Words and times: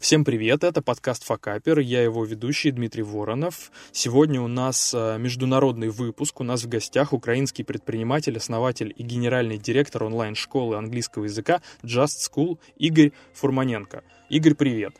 Всем 0.00 0.24
привет, 0.24 0.64
это 0.64 0.80
подкаст 0.80 1.24
«Факапер», 1.24 1.78
я 1.78 2.02
его 2.02 2.24
ведущий 2.24 2.70
Дмитрий 2.70 3.02
Воронов. 3.02 3.70
Сегодня 3.92 4.40
у 4.40 4.48
нас 4.48 4.94
э, 4.94 5.18
международный 5.18 5.90
выпуск, 5.90 6.40
у 6.40 6.42
нас 6.42 6.64
в 6.64 6.70
гостях 6.70 7.12
украинский 7.12 7.66
предприниматель, 7.66 8.38
основатель 8.38 8.94
и 8.96 9.02
генеральный 9.02 9.58
директор 9.58 10.04
онлайн-школы 10.04 10.78
английского 10.78 11.24
языка 11.24 11.60
Just 11.82 12.16
School 12.32 12.58
Игорь 12.78 13.12
Фурманенко. 13.34 14.02
Игорь, 14.30 14.54
привет. 14.54 14.94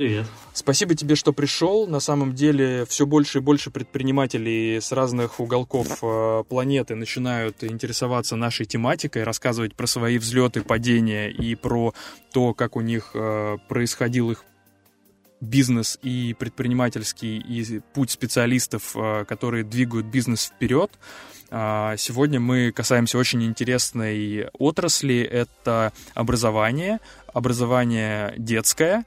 Привет. 0.00 0.24
Спасибо 0.54 0.94
тебе, 0.94 1.14
что 1.14 1.34
пришел. 1.34 1.86
На 1.86 2.00
самом 2.00 2.34
деле 2.34 2.86
все 2.86 3.04
больше 3.04 3.36
и 3.36 3.40
больше 3.42 3.70
предпринимателей 3.70 4.80
с 4.80 4.92
разных 4.92 5.40
уголков 5.40 5.98
э, 6.00 6.42
планеты 6.48 6.94
начинают 6.94 7.62
интересоваться 7.62 8.34
нашей 8.34 8.64
тематикой, 8.64 9.24
рассказывать 9.24 9.74
про 9.74 9.86
свои 9.86 10.16
взлеты, 10.16 10.62
падения 10.62 11.28
и 11.28 11.54
про 11.54 11.92
то, 12.32 12.54
как 12.54 12.76
у 12.76 12.80
них 12.80 13.10
э, 13.12 13.58
происходил 13.68 14.30
их 14.30 14.46
бизнес 15.42 15.98
и 16.00 16.34
предпринимательский, 16.38 17.36
и 17.36 17.80
путь 17.92 18.10
специалистов, 18.10 18.96
э, 18.96 19.26
которые 19.26 19.64
двигают 19.64 20.06
бизнес 20.06 20.46
вперед. 20.46 20.90
А, 21.50 21.94
сегодня 21.98 22.40
мы 22.40 22.72
касаемся 22.72 23.18
очень 23.18 23.42
интересной 23.42 24.48
отрасли. 24.54 25.20
Это 25.20 25.92
образование, 26.14 27.00
образование 27.34 28.32
детское, 28.38 29.04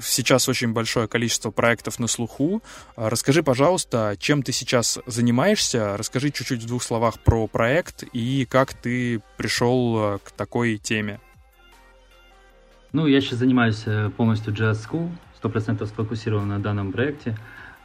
сейчас 0.00 0.48
очень 0.48 0.72
большое 0.72 1.08
количество 1.08 1.50
проектов 1.50 1.98
на 1.98 2.06
слуху. 2.06 2.62
А, 2.96 3.10
расскажи, 3.10 3.42
пожалуйста, 3.42 4.16
чем 4.18 4.42
ты 4.42 4.52
сейчас 4.52 4.98
занимаешься? 5.06 5.96
Расскажи 5.96 6.30
чуть-чуть 6.30 6.62
в 6.62 6.66
двух 6.66 6.82
словах 6.82 7.18
про 7.20 7.46
проект 7.46 8.04
и 8.12 8.46
как 8.48 8.74
ты 8.74 9.20
пришел 9.36 9.96
а, 9.96 10.18
к 10.18 10.30
такой 10.30 10.78
теме. 10.78 11.20
Ну, 12.92 13.06
я 13.06 13.20
сейчас 13.20 13.40
занимаюсь 13.40 13.82
э, 13.84 14.10
полностью 14.16 14.54
Jazz 14.54 14.78
School, 14.88 15.10
100% 15.42 15.84
сфокусирован 15.86 16.48
на 16.48 16.58
данном 16.58 16.90
проекте. 16.90 17.36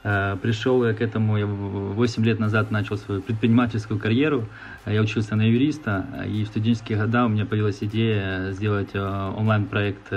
Э, 0.04 0.38
пришел 0.42 0.86
я 0.86 0.94
к 0.94 1.02
этому, 1.02 1.38
я 1.38 1.46
8 1.46 2.24
лет 2.24 2.40
назад 2.40 2.72
начал 2.72 2.98
свою 2.98 3.22
предпринимательскую 3.22 4.00
карьеру. 4.00 4.48
Я 4.86 5.02
учился 5.02 5.36
на 5.36 5.42
юриста, 5.42 6.06
и 6.26 6.46
в 6.46 6.48
студенческие 6.48 6.98
годы 6.98 7.20
у 7.20 7.28
меня 7.28 7.46
появилась 7.46 7.80
идея 7.82 8.52
сделать 8.52 8.92
э, 8.94 9.00
онлайн-проект 9.38 10.08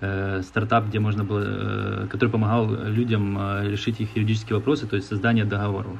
стартап, 0.00 0.88
где 0.88 1.00
можно 1.00 1.24
было, 1.24 1.42
э, 1.44 2.06
который 2.08 2.28
помогал 2.28 2.68
людям 2.70 3.38
э, 3.38 3.70
решить 3.70 4.00
их 4.00 4.14
юридические 4.14 4.56
вопросы, 4.56 4.86
то 4.86 4.96
есть 4.96 5.08
создание 5.08 5.44
договоров. 5.44 5.98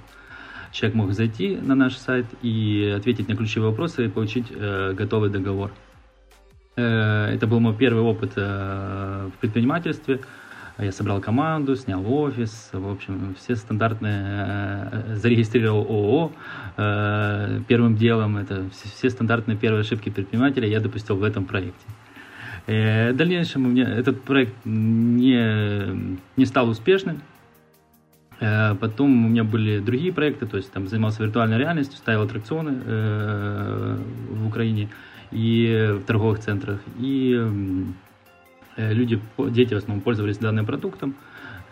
Человек 0.72 0.96
мог 0.96 1.12
зайти 1.12 1.56
на 1.56 1.74
наш 1.74 1.96
сайт 1.96 2.26
и 2.42 2.94
ответить 2.96 3.28
на 3.28 3.36
ключевые 3.36 3.70
вопросы 3.70 4.06
и 4.06 4.08
получить 4.08 4.46
э, 4.50 4.92
готовый 4.92 5.30
договор. 5.30 5.72
Э, 6.76 7.30
это 7.32 7.46
был 7.46 7.60
мой 7.60 7.74
первый 7.74 8.02
опыт 8.02 8.32
э, 8.36 9.30
в 9.34 9.40
предпринимательстве. 9.40 10.20
Я 10.78 10.92
собрал 10.92 11.22
команду, 11.22 11.74
снял 11.74 12.04
офис, 12.06 12.68
в 12.72 12.90
общем, 12.90 13.34
все 13.38 13.56
стандартные, 13.56 14.90
э, 14.92 15.14
зарегистрировал 15.14 15.86
ООО 15.88 16.32
э, 16.76 17.60
первым 17.66 17.96
делом. 17.96 18.36
Это 18.36 18.68
все 18.70 19.08
стандартные 19.08 19.56
первые 19.56 19.80
ошибки 19.80 20.10
предпринимателя 20.10 20.68
я 20.68 20.80
допустил 20.80 21.16
в 21.16 21.22
этом 21.22 21.46
проекте. 21.46 21.86
Э, 22.66 23.12
в 23.12 23.16
дальнейшем 23.16 23.66
у 23.66 23.68
меня 23.68 23.88
этот 23.88 24.22
проект 24.22 24.54
не, 24.64 26.18
не 26.36 26.46
стал 26.46 26.68
успешным. 26.68 27.22
Э, 28.40 28.74
потом 28.74 29.26
у 29.26 29.28
меня 29.28 29.44
были 29.44 29.78
другие 29.78 30.12
проекты, 30.12 30.46
то 30.46 30.56
есть 30.56 30.72
там 30.72 30.88
занимался 30.88 31.22
виртуальной 31.22 31.58
реальностью, 31.58 31.96
ставил 31.96 32.22
аттракционы 32.22 32.82
э, 32.84 33.98
в 34.30 34.46
Украине 34.48 34.88
и 35.30 35.94
в 36.00 36.04
торговых 36.04 36.40
центрах. 36.40 36.80
И 36.98 37.40
люди, 38.76 39.20
дети 39.38 39.74
в 39.74 39.78
основном 39.78 40.00
пользовались 40.02 40.38
данным 40.38 40.66
продуктом. 40.66 41.16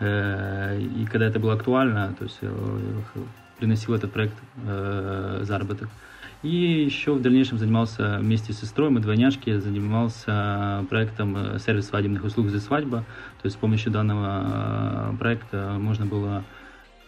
И 0.01 1.07
когда 1.09 1.27
это 1.27 1.39
было 1.39 1.53
актуально, 1.53 2.13
то 2.19 2.25
есть 2.25 2.39
приносил 3.57 3.93
этот 3.93 4.11
проект 4.11 4.35
заработок. 4.65 5.87
И 6.45 6.83
еще 6.85 7.13
в 7.13 7.21
дальнейшем 7.23 7.57
занимался 7.57 8.19
вместе 8.19 8.53
с 8.53 8.59
сестрой, 8.59 8.91
мы 8.91 8.99
двойняшки, 8.99 9.57
занимался 9.57 10.85
проектом 10.91 11.35
э, 11.35 11.57
сервис 11.57 11.87
свадебных 11.87 12.23
услуг 12.23 12.49
«За 12.49 12.59
свадьба». 12.59 12.99
То 13.41 13.45
есть 13.45 13.55
с 13.55 13.59
помощью 13.59 13.91
данного 13.91 15.11
э, 15.13 15.17
проекта 15.17 15.77
можно 15.79 16.05
было 16.05 16.43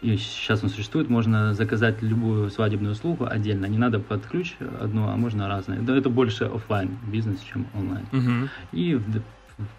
и 0.01 0.17
сейчас 0.17 0.63
он 0.63 0.69
существует, 0.69 1.09
можно 1.09 1.53
заказать 1.53 2.01
любую 2.01 2.49
свадебную 2.49 2.93
услугу 2.93 3.27
отдельно. 3.29 3.65
Не 3.65 3.77
надо 3.77 3.99
под 3.99 4.25
ключ 4.25 4.55
одну, 4.79 5.07
а 5.07 5.15
можно 5.15 5.47
разные. 5.47 5.81
Да, 5.81 5.95
это 5.95 6.09
больше 6.09 6.45
офлайн 6.45 6.97
бизнес, 7.05 7.39
чем 7.41 7.67
онлайн. 7.75 8.05
Угу. 8.11 8.49
И 8.73 8.99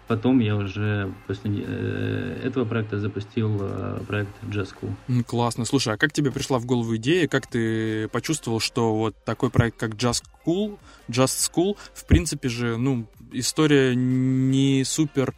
Потом 0.07 0.39
я 0.39 0.55
уже 0.55 1.13
после 1.27 1.63
э, 1.65 2.41
этого 2.43 2.65
проекта 2.65 2.99
запустил 2.99 3.57
э, 3.61 3.99
проект 4.05 4.31
Jazz 4.43 4.73
School. 4.73 5.23
Классно. 5.23 5.63
Слушай, 5.65 5.93
а 5.93 5.97
как 5.97 6.11
тебе 6.11 6.31
пришла 6.31 6.59
в 6.59 6.65
голову 6.65 6.97
идея, 6.97 7.27
как 7.27 7.47
ты 7.47 8.09
почувствовал, 8.09 8.59
что 8.59 8.95
вот 8.95 9.15
такой 9.23 9.49
проект, 9.49 9.77
как 9.77 9.91
Jazz 9.91 10.21
School, 10.45 10.77
Just 11.09 11.49
School, 11.49 11.77
в 11.93 12.05
принципе 12.05 12.49
же, 12.49 12.77
ну, 12.77 13.05
история 13.31 13.95
не 13.95 14.83
супер 14.83 15.33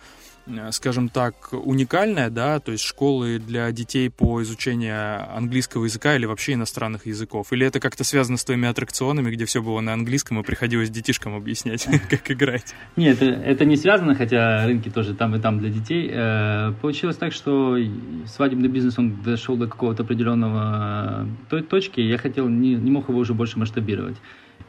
скажем 0.72 1.10
так, 1.10 1.54
уникальная, 1.54 2.30
да, 2.30 2.60
то 2.60 2.72
есть 2.72 2.84
школы 2.84 3.40
для 3.40 3.72
детей 3.72 4.10
по 4.10 4.42
изучению 4.42 5.36
английского 5.36 5.86
языка 5.86 6.16
или 6.16 6.26
вообще 6.26 6.54
иностранных 6.54 7.06
языков? 7.06 7.52
Или 7.52 7.66
это 7.66 7.80
как-то 7.80 8.04
связано 8.04 8.38
с 8.38 8.44
твоими 8.44 8.68
аттракционами, 8.68 9.32
где 9.32 9.46
все 9.46 9.62
было 9.62 9.80
на 9.82 9.94
английском 9.94 10.40
и 10.40 10.44
приходилось 10.44 10.90
детишкам 10.90 11.36
объяснять, 11.36 11.88
как 12.10 12.30
играть? 12.32 12.76
Нет, 12.96 13.22
это, 13.22 13.42
это 13.42 13.66
не 13.66 13.78
связано, 13.78 14.16
хотя 14.16 14.66
рынки 14.66 14.90
тоже 14.90 15.14
там 15.14 15.36
и 15.36 15.40
там 15.40 15.60
для 15.60 15.70
детей. 15.70 16.10
Э, 16.12 16.74
получилось 16.82 17.18
так, 17.18 17.34
что 17.34 17.78
свадебный 18.26 18.70
бизнес, 18.70 18.98
он 18.98 19.22
дошел 19.22 19.56
до 19.58 19.68
какого-то 19.68 20.04
определенного 20.04 21.26
э, 21.26 21.50
той 21.50 21.62
точки, 21.64 22.02
я 22.02 22.18
хотел, 22.18 22.48
не, 22.48 22.76
не 22.76 22.92
мог 22.92 23.10
его 23.10 23.20
уже 23.20 23.34
больше 23.34 23.60
масштабировать. 23.60 24.18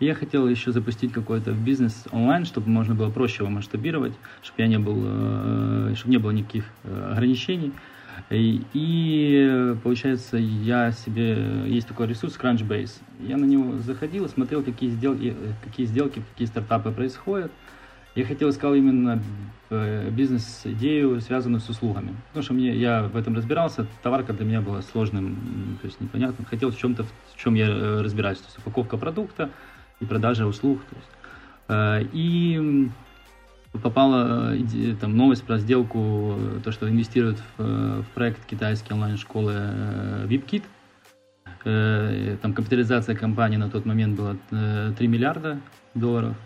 И 0.02 0.04
я 0.04 0.16
хотел 0.16 0.48
еще 0.48 0.72
запустить 0.72 1.12
какой-то 1.12 1.52
бизнес 1.52 2.08
онлайн, 2.10 2.44
чтобы 2.44 2.68
можно 2.68 2.92
было 2.92 3.08
проще 3.08 3.44
его 3.44 3.50
масштабировать, 3.50 4.12
чтобы 4.42 4.62
я 4.62 4.66
не 4.66 4.80
был, 4.80 5.00
э, 5.00 5.94
чтобы 5.94 6.10
не 6.10 6.18
было 6.18 6.32
никаких 6.32 6.64
э, 6.82 7.12
ограничений. 7.12 7.72
И, 8.28 8.62
и 8.72 9.76
получается, 9.84 10.38
я 10.38 10.90
себе 10.90 11.68
есть 11.68 11.86
такой 11.86 12.08
ресурс 12.08 12.36
Crunchbase. 12.36 13.00
Я 13.20 13.36
на 13.36 13.44
него 13.44 13.78
заходил, 13.78 14.28
смотрел, 14.28 14.64
какие 14.64 14.90
сделки, 14.90 15.36
какие 15.62 15.86
сделки, 15.86 16.20
какие 16.32 16.48
стартапы 16.48 16.90
происходят. 16.90 17.52
Я 18.16 18.24
хотел 18.24 18.50
искал 18.50 18.74
именно 18.74 19.22
э, 19.70 20.10
бизнес-идею, 20.10 21.20
связанную 21.20 21.60
с 21.60 21.68
услугами. 21.68 22.16
Потому 22.30 22.42
что 22.42 22.54
мне, 22.54 22.74
я 22.74 23.04
в 23.04 23.16
этом 23.16 23.36
разбирался, 23.36 23.86
товарка 24.02 24.32
для 24.32 24.46
меня 24.46 24.62
была 24.62 24.82
сложным, 24.82 25.78
то 25.80 25.86
есть 25.86 26.00
непонятным. 26.00 26.44
Хотел 26.44 26.72
в 26.72 26.76
чем-то, 26.76 27.04
в 27.04 27.36
чем 27.36 27.54
я 27.54 28.02
разбираюсь. 28.02 28.38
То 28.38 28.46
есть 28.46 28.58
упаковка 28.58 28.96
продукта, 28.96 29.48
и 30.02 30.04
продажа 30.04 30.46
услуг. 30.46 30.80
То 30.88 30.96
есть. 30.96 31.08
Э, 31.68 32.02
и 32.12 32.90
попала 33.82 34.54
э, 34.54 34.94
там, 35.00 35.16
новость 35.16 35.44
про 35.44 35.58
сделку, 35.58 36.36
то, 36.62 36.72
что 36.72 36.88
инвестируют 36.88 37.38
в, 37.56 38.02
в 38.02 38.06
проект 38.14 38.44
китайской 38.44 38.92
онлайн-школы 38.92 39.52
VIPKit. 40.26 40.64
Э, 41.64 42.36
там 42.42 42.52
капитализация 42.52 43.14
компании 43.14 43.56
на 43.56 43.70
тот 43.70 43.86
момент 43.86 44.18
была 44.18 44.36
3 44.96 45.06
миллиарда 45.06 45.60
долларов. 45.94 46.36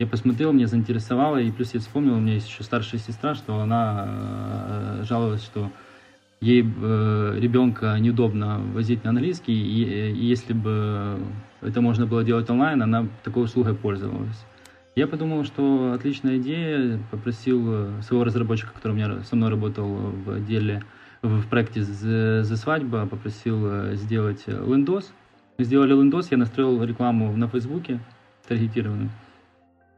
Я 0.00 0.08
посмотрел, 0.08 0.52
меня 0.52 0.66
заинтересовало, 0.66 1.36
и 1.36 1.52
плюс 1.52 1.72
я 1.72 1.80
вспомнил, 1.80 2.14
у 2.14 2.20
меня 2.20 2.34
есть 2.34 2.48
еще 2.48 2.64
старшая 2.64 3.00
сестра, 3.00 3.36
что 3.36 3.60
она 3.60 4.98
жаловалась, 5.04 5.44
что 5.44 5.70
ей 6.40 6.62
э, 6.62 7.36
ребенка 7.38 7.96
неудобно 7.98 8.58
возить 8.58 9.04
на 9.04 9.10
английский, 9.10 9.54
и, 9.54 10.10
и 10.12 10.24
если 10.26 10.52
бы 10.52 11.18
это 11.64 11.80
можно 11.80 12.06
было 12.06 12.22
делать 12.22 12.48
онлайн, 12.50 12.82
она 12.82 13.08
такой 13.22 13.44
услугой 13.44 13.74
пользовалась. 13.74 14.44
Я 14.96 15.08
подумал, 15.08 15.44
что 15.44 15.92
отличная 15.92 16.38
идея, 16.38 17.00
попросил 17.10 17.64
э, 17.66 18.02
своего 18.02 18.22
разработчика, 18.22 18.72
который 18.72 18.92
у 18.92 18.94
меня 18.94 19.22
со 19.24 19.34
мной 19.34 19.50
работал 19.50 19.88
в 19.88 20.44
деле, 20.46 20.84
в 21.20 21.48
проекте 21.48 21.82
«За 21.82 22.56
свадьба», 22.56 23.06
попросил 23.06 23.66
э, 23.66 23.96
сделать 23.96 24.44
лендос. 24.46 25.12
Мы 25.58 25.64
сделали 25.64 25.94
лендос, 25.94 26.30
я 26.30 26.36
настроил 26.36 26.84
рекламу 26.84 27.36
на 27.36 27.48
Фейсбуке, 27.48 27.98
таргетированную. 28.46 29.10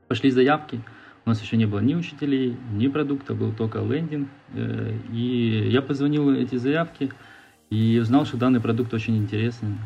Пошли 0.09 0.31
заявки, 0.31 0.81
у 1.27 1.29
нас 1.29 1.43
еще 1.43 1.59
не 1.59 1.67
было 1.67 1.81
ни 1.81 1.95
учителей, 1.95 2.57
ни 2.73 2.89
продукта, 2.89 3.35
был 3.35 3.53
только 3.53 3.81
лендинг. 3.81 4.29
Э, 4.55 4.97
и 5.13 5.69
я 5.69 5.83
позвонил 5.83 6.33
эти 6.33 6.57
заявки 6.57 7.13
и 7.69 7.99
узнал, 8.01 8.25
что 8.25 8.37
данный 8.37 8.61
продукт 8.61 8.95
очень 8.95 9.19
интересен 9.19 9.77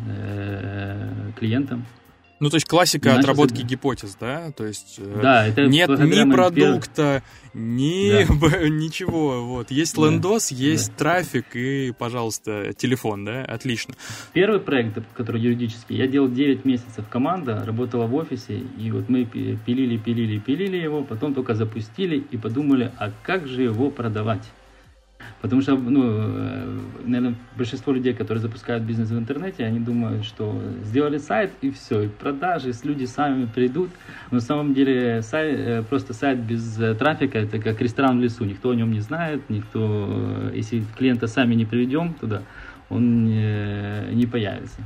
клиентам. 1.33 1.85
Ну, 2.41 2.49
то 2.49 2.57
есть 2.57 2.67
классика 2.67 3.17
отработки 3.17 3.59
за... 3.59 3.65
гипотез, 3.65 4.17
да? 4.19 4.51
То 4.53 4.65
есть 4.65 4.95
э, 4.97 5.21
да, 5.23 5.47
это 5.47 5.67
нет 5.67 5.91
ни 5.91 6.33
продукта, 6.33 7.23
ни 7.53 8.25
да. 8.25 8.69
ничего. 8.69 9.45
Вот. 9.45 9.71
Есть 9.71 9.97
да. 9.97 10.07
лендос, 10.07 10.51
есть 10.51 10.89
да. 10.93 10.97
трафик 10.97 11.55
и, 11.55 11.93
пожалуйста, 11.93 12.73
телефон, 12.73 13.27
да? 13.27 13.45
Отлично. 13.45 13.95
Первый 14.33 14.59
проект, 14.59 14.99
который 15.15 15.43
юридический, 15.43 15.97
я 15.97 16.07
делал 16.07 16.29
9 16.29 16.65
месяцев 16.65 17.07
команда, 17.11 17.63
работала 17.63 18.07
в 18.07 18.15
офисе, 18.15 18.63
и 18.79 18.91
вот 18.91 19.11
мы 19.11 19.27
пилили, 19.27 19.99
пилили, 19.99 20.39
пилили 20.39 20.79
его, 20.79 21.05
потом 21.05 21.35
только 21.35 21.55
запустили 21.55 22.25
и 22.31 22.39
подумали, 22.39 22.91
а 22.99 23.13
как 23.23 23.47
же 23.49 23.63
его 23.63 23.91
продавать? 23.91 24.51
Потому 25.41 25.63
что, 25.63 25.75
ну, 25.75 26.03
э, 26.05 26.79
наверное, 27.07 27.35
большинство 27.57 27.95
людей, 27.95 28.13
которые 28.13 28.43
запускают 28.43 28.85
бизнес 28.85 29.09
в 29.09 29.19
интернете, 29.19 29.65
они 29.65 29.81
думают, 29.81 30.25
что 30.27 30.61
сделали 30.85 31.17
сайт 31.17 31.51
и 31.63 31.71
все, 31.71 32.03
и 32.03 32.09
продажи, 32.09 32.73
люди 32.85 33.07
сами 33.07 33.47
придут. 33.47 33.91
Но 34.31 34.37
на 34.37 34.41
самом 34.43 34.75
деле 34.75 35.23
сайт, 35.23 35.59
э, 35.59 35.83
просто 35.83 36.13
сайт 36.13 36.41
без 36.41 36.79
э, 36.79 36.95
трафика 36.95 37.39
это 37.39 37.59
как 37.59 37.81
ресторан 37.81 38.19
в 38.19 38.23
лесу. 38.23 38.45
Никто 38.45 38.71
о 38.71 38.75
нем 38.75 38.93
не 38.93 39.01
знает, 39.01 39.41
никто, 39.49 40.51
если 40.55 40.85
клиента 40.99 41.27
сами 41.27 41.55
не 41.55 41.65
приведем 41.65 42.13
туда, 42.13 42.43
он 42.91 43.25
не, 43.25 44.27
появится. 44.31 44.81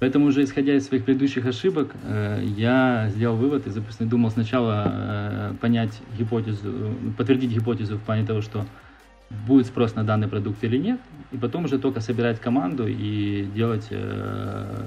Поэтому 0.00 0.26
уже 0.26 0.44
исходя 0.44 0.74
из 0.74 0.86
своих 0.86 1.04
предыдущих 1.04 1.46
ошибок, 1.46 1.94
я 2.42 3.08
сделал 3.14 3.36
вывод 3.36 3.66
и, 3.66 3.70
допустим, 3.70 4.08
думал 4.08 4.30
сначала 4.30 5.54
понять 5.60 6.02
гипотезу, 6.18 6.94
подтвердить 7.16 7.52
гипотезу 7.52 7.96
в 7.96 8.02
плане 8.02 8.26
того, 8.26 8.42
что 8.42 8.66
будет 9.30 9.66
спрос 9.66 9.94
на 9.94 10.04
данный 10.04 10.28
продукт 10.28 10.62
или 10.64 10.76
нет, 10.76 11.00
и 11.32 11.36
потом 11.36 11.64
уже 11.64 11.78
только 11.78 12.00
собирать 12.00 12.40
команду 12.40 12.86
и 12.86 13.44
делать 13.54 13.86
э, 13.90 14.84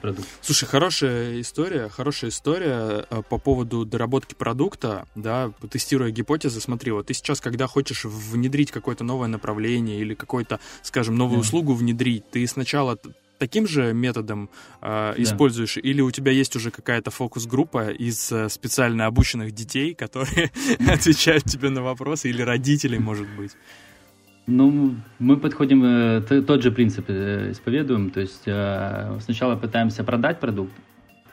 продукт. 0.00 0.28
Слушай, 0.40 0.66
хорошая 0.66 1.40
история, 1.40 1.88
хорошая 1.88 2.30
история 2.30 3.06
э, 3.08 3.22
по 3.28 3.38
поводу 3.38 3.84
доработки 3.84 4.34
продукта, 4.34 5.06
да, 5.14 5.52
тестируя 5.70 6.10
гипотезы. 6.10 6.60
Смотри, 6.60 6.92
вот 6.92 7.06
ты 7.06 7.14
сейчас, 7.14 7.40
когда 7.40 7.66
хочешь 7.66 8.04
внедрить 8.04 8.70
какое-то 8.70 9.04
новое 9.04 9.28
направление 9.28 10.00
или 10.00 10.14
какую-то, 10.14 10.60
скажем, 10.82 11.16
новую 11.16 11.38
да. 11.38 11.40
услугу 11.40 11.74
внедрить, 11.74 12.28
ты 12.30 12.46
сначала 12.46 12.98
таким 13.38 13.66
же 13.66 13.92
методом 13.92 14.48
э, 14.82 15.14
да. 15.16 15.22
используешь, 15.22 15.76
или 15.76 16.00
у 16.00 16.10
тебя 16.10 16.32
есть 16.32 16.56
уже 16.56 16.70
какая-то 16.70 17.10
фокус-группа 17.10 17.90
из 17.90 18.32
э, 18.32 18.48
специально 18.48 19.06
обученных 19.06 19.52
детей, 19.52 19.94
которые 19.94 20.50
отвечают 20.88 21.44
тебе 21.44 21.70
на 21.70 21.82
вопросы, 21.82 22.30
или 22.30 22.42
родителей, 22.42 22.98
может 22.98 23.28
быть? 23.36 23.52
Ну, 24.46 24.94
мы 25.18 25.36
подходим, 25.36 25.84
э, 25.84 26.42
тот 26.42 26.62
же 26.62 26.70
принцип 26.70 27.04
э, 27.08 27.50
исповедуем, 27.50 28.10
то 28.10 28.20
есть 28.20 28.42
э, 28.46 29.18
сначала 29.20 29.56
пытаемся 29.56 30.04
продать 30.04 30.38
продукт, 30.38 30.72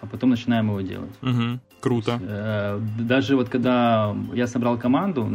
а 0.01 0.07
потом 0.07 0.31
начинаем 0.31 0.69
его 0.69 0.81
делать. 0.81 1.13
Угу, 1.21 1.59
круто. 1.79 2.11
Есть, 2.11 2.23
э, 2.27 2.79
даже 2.99 3.35
вот 3.35 3.49
когда 3.49 4.15
я 4.33 4.47
собрал 4.47 4.79
команду, 4.79 5.29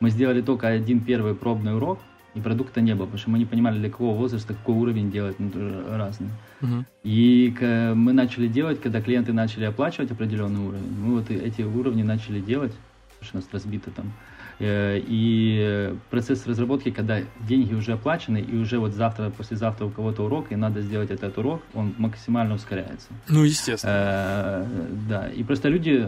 мы 0.00 0.10
сделали 0.10 0.42
только 0.42 0.68
один 0.68 1.00
первый 1.00 1.34
пробный 1.34 1.74
урок, 1.74 1.98
и 2.34 2.40
продукта 2.40 2.80
не 2.80 2.94
было, 2.94 3.06
потому 3.06 3.18
что 3.18 3.30
мы 3.30 3.38
не 3.38 3.46
понимали, 3.46 3.78
для 3.78 3.90
какого 3.90 4.16
возраста, 4.16 4.54
какой 4.54 4.74
уровень 4.74 5.10
делать, 5.10 5.36
ну, 5.38 5.50
разный. 5.96 6.28
Uh-huh. 6.60 6.84
И 7.02 7.54
мы 7.94 8.12
начали 8.12 8.46
делать, 8.46 8.80
когда 8.80 9.00
клиенты 9.00 9.32
начали 9.32 9.64
оплачивать 9.64 10.10
определенный 10.10 10.60
уровень, 10.60 10.92
мы 10.98 11.14
вот 11.16 11.30
эти 11.30 11.62
уровни 11.62 12.02
начали 12.02 12.40
делать, 12.40 12.72
потому 13.18 13.28
что 13.28 13.38
у 13.38 13.40
нас 13.40 13.48
разбито 13.52 13.90
там. 13.90 14.12
Э, 14.60 15.00
и 15.02 15.94
процесс 16.10 16.46
разработки, 16.46 16.90
когда 16.90 17.20
деньги 17.48 17.72
уже 17.72 17.92
оплачены, 17.92 18.38
и 18.38 18.56
уже 18.56 18.78
вот 18.78 18.92
завтра, 18.92 19.30
послезавтра 19.30 19.86
у 19.86 19.90
кого-то 19.90 20.24
урок, 20.24 20.52
и 20.52 20.56
надо 20.56 20.82
сделать 20.82 21.10
этот 21.10 21.38
урок, 21.38 21.62
он 21.72 21.94
максимально 21.96 22.54
ускоряется. 22.54 23.08
Ну, 23.28 23.42
естественно. 23.42 23.92
Э, 23.94 24.66
да, 25.08 25.28
и 25.28 25.42
просто 25.44 25.70
люди, 25.70 26.06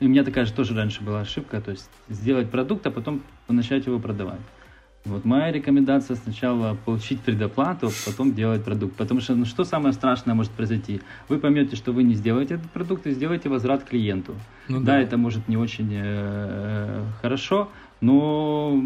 и 0.00 0.06
у 0.06 0.08
меня 0.08 0.24
такая 0.24 0.46
же 0.46 0.52
тоже 0.54 0.74
раньше 0.74 1.02
была 1.02 1.20
ошибка, 1.20 1.60
то 1.60 1.72
есть 1.72 1.90
сделать 2.08 2.50
продукт, 2.50 2.86
а 2.86 2.90
потом 2.90 3.22
начать 3.48 3.84
его 3.84 3.98
продавать. 3.98 4.40
Вот 5.04 5.26
моя 5.26 5.52
рекомендация 5.52 6.16
сначала 6.16 6.78
получить 6.86 7.20
предоплату, 7.20 7.90
потом 8.06 8.32
делать 8.32 8.64
продукт. 8.64 8.96
Потому 8.96 9.20
что 9.20 9.34
ну, 9.34 9.44
что 9.44 9.64
самое 9.64 9.92
страшное 9.92 10.34
может 10.34 10.52
произойти? 10.52 11.02
Вы 11.28 11.38
поймете, 11.38 11.76
что 11.76 11.92
вы 11.92 12.04
не 12.04 12.14
сделаете 12.14 12.54
этот 12.54 12.70
продукт 12.70 13.06
и 13.06 13.10
сделаете 13.10 13.50
возврат 13.50 13.84
клиенту. 13.84 14.34
Ну, 14.66 14.80
да. 14.80 14.86
да, 14.86 15.00
это 15.00 15.18
может 15.18 15.46
не 15.46 15.58
очень 15.58 15.90
э, 15.92 17.04
хорошо, 17.20 17.68
но 18.00 18.82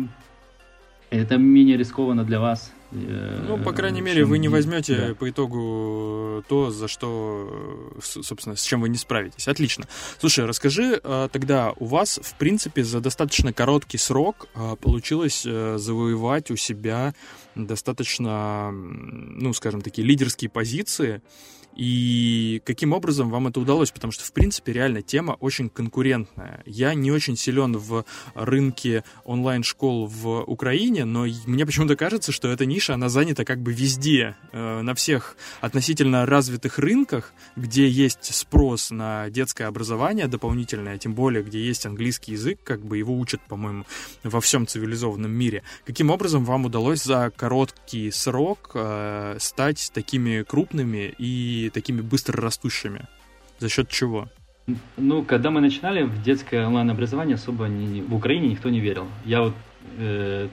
это 1.10 1.38
менее 1.38 1.76
рискованно 1.76 2.24
для 2.24 2.40
вас. 2.40 2.72
Ну, 2.90 3.62
по 3.62 3.72
крайней 3.72 4.00
мере, 4.00 4.24
вы 4.24 4.38
не 4.38 4.48
возьмете 4.48 5.08
да. 5.08 5.14
по 5.14 5.28
итогу 5.28 6.42
то, 6.48 6.70
за 6.70 6.88
что, 6.88 7.92
собственно, 8.00 8.56
с 8.56 8.62
чем 8.62 8.80
вы 8.80 8.88
не 8.88 8.96
справитесь. 8.96 9.46
Отлично. 9.46 9.86
Слушай, 10.18 10.46
расскажи 10.46 11.00
а, 11.04 11.28
тогда, 11.28 11.72
у 11.78 11.86
вас, 11.86 12.18
в 12.22 12.34
принципе, 12.34 12.84
за 12.84 13.00
достаточно 13.00 13.52
короткий 13.52 13.98
срок 13.98 14.48
а, 14.54 14.76
получилось 14.76 15.42
э, 15.44 15.76
завоевать 15.78 16.50
у 16.50 16.56
себя 16.56 17.14
достаточно, 17.54 18.70
ну, 18.72 19.52
скажем, 19.52 19.82
такие 19.82 20.06
лидерские 20.06 20.48
позиции 20.48 21.20
и 21.78 22.60
каким 22.64 22.92
образом 22.92 23.30
вам 23.30 23.46
это 23.46 23.60
удалось? 23.60 23.92
Потому 23.92 24.10
что, 24.10 24.24
в 24.24 24.32
принципе, 24.32 24.72
реально 24.72 25.00
тема 25.00 25.36
очень 25.38 25.68
конкурентная. 25.68 26.60
Я 26.66 26.92
не 26.94 27.12
очень 27.12 27.36
силен 27.36 27.76
в 27.76 28.04
рынке 28.34 29.04
онлайн-школ 29.24 30.06
в 30.06 30.42
Украине, 30.42 31.04
но 31.04 31.26
мне 31.46 31.64
почему-то 31.64 31.94
кажется, 31.94 32.32
что 32.32 32.48
эта 32.48 32.66
ниша, 32.78 32.94
она 32.94 33.08
занята 33.08 33.44
как 33.44 33.58
бы 33.58 33.72
везде, 33.72 34.36
э, 34.52 34.82
на 34.82 34.94
всех 34.94 35.36
относительно 35.60 36.26
развитых 36.26 36.78
рынках, 36.78 37.32
где 37.56 37.88
есть 37.88 38.32
спрос 38.32 38.92
на 38.92 39.28
детское 39.30 39.66
образование 39.66 40.28
дополнительное, 40.28 40.96
тем 40.96 41.14
более, 41.14 41.42
где 41.42 41.60
есть 41.60 41.86
английский 41.86 42.32
язык, 42.32 42.60
как 42.62 42.80
бы 42.84 42.96
его 42.96 43.18
учат, 43.18 43.40
по-моему, 43.48 43.84
во 44.22 44.40
всем 44.40 44.64
цивилизованном 44.66 45.32
мире. 45.32 45.62
Каким 45.86 46.10
образом 46.10 46.44
вам 46.44 46.66
удалось 46.66 47.02
за 47.02 47.32
короткий 47.36 48.12
срок 48.12 48.70
э, 48.74 49.36
стать 49.40 49.90
такими 49.92 50.44
крупными 50.44 51.12
и 51.18 51.70
такими 51.74 52.00
быстро 52.00 52.40
растущими? 52.40 53.08
За 53.58 53.68
счет 53.68 53.88
чего? 53.88 54.28
Ну, 54.96 55.24
когда 55.24 55.50
мы 55.50 55.60
начинали 55.60 56.04
в 56.04 56.22
детское 56.22 56.64
онлайн-образование, 56.66 57.34
особо 57.34 57.66
не, 57.66 58.02
в 58.02 58.14
Украине 58.14 58.48
никто 58.48 58.68
не 58.70 58.80
верил. 58.80 59.08
Я 59.24 59.42
вот 59.42 59.54
э, 59.98 60.48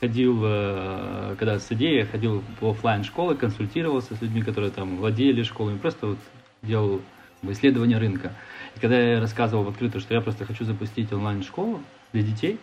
ходил, 0.00 0.40
э, 0.44 1.36
когда 1.38 1.58
с 1.58 1.70
идеей, 1.72 2.04
ходил 2.04 2.42
в 2.60 2.66
офлайн 2.66 3.04
школы, 3.04 3.34
консультировался 3.34 4.14
с 4.14 4.22
людьми, 4.22 4.42
которые 4.42 4.70
там 4.70 4.96
владели 4.96 5.42
школами, 5.42 5.78
просто 5.78 6.08
вот 6.08 6.18
делал 6.62 7.00
исследование 7.42 7.98
рынка. 7.98 8.32
И 8.74 8.80
когда 8.80 8.98
я 8.98 9.20
рассказывал 9.20 9.64
в 9.64 9.68
открытую, 9.68 10.00
что 10.00 10.14
я 10.14 10.20
просто 10.20 10.44
хочу 10.44 10.64
запустить 10.64 11.12
онлайн-школу 11.12 11.80
для 12.12 12.22
детей, 12.22 12.58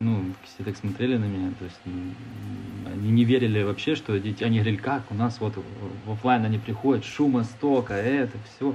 ну, 0.00 0.24
все 0.44 0.64
так 0.64 0.76
смотрели 0.76 1.16
на 1.16 1.24
меня, 1.24 1.52
то 1.58 1.64
есть 1.64 1.80
они 1.84 3.10
не 3.10 3.24
верили 3.24 3.62
вообще, 3.62 3.94
что 3.94 4.18
дети, 4.18 4.44
они 4.44 4.58
говорили, 4.58 4.76
как 4.76 5.02
у 5.10 5.14
нас 5.14 5.40
вот 5.40 5.54
в 6.04 6.12
офлайн 6.12 6.44
они 6.44 6.58
приходят, 6.58 7.04
шума 7.04 7.44
стока, 7.44 7.94
это 7.96 8.36
все, 8.48 8.74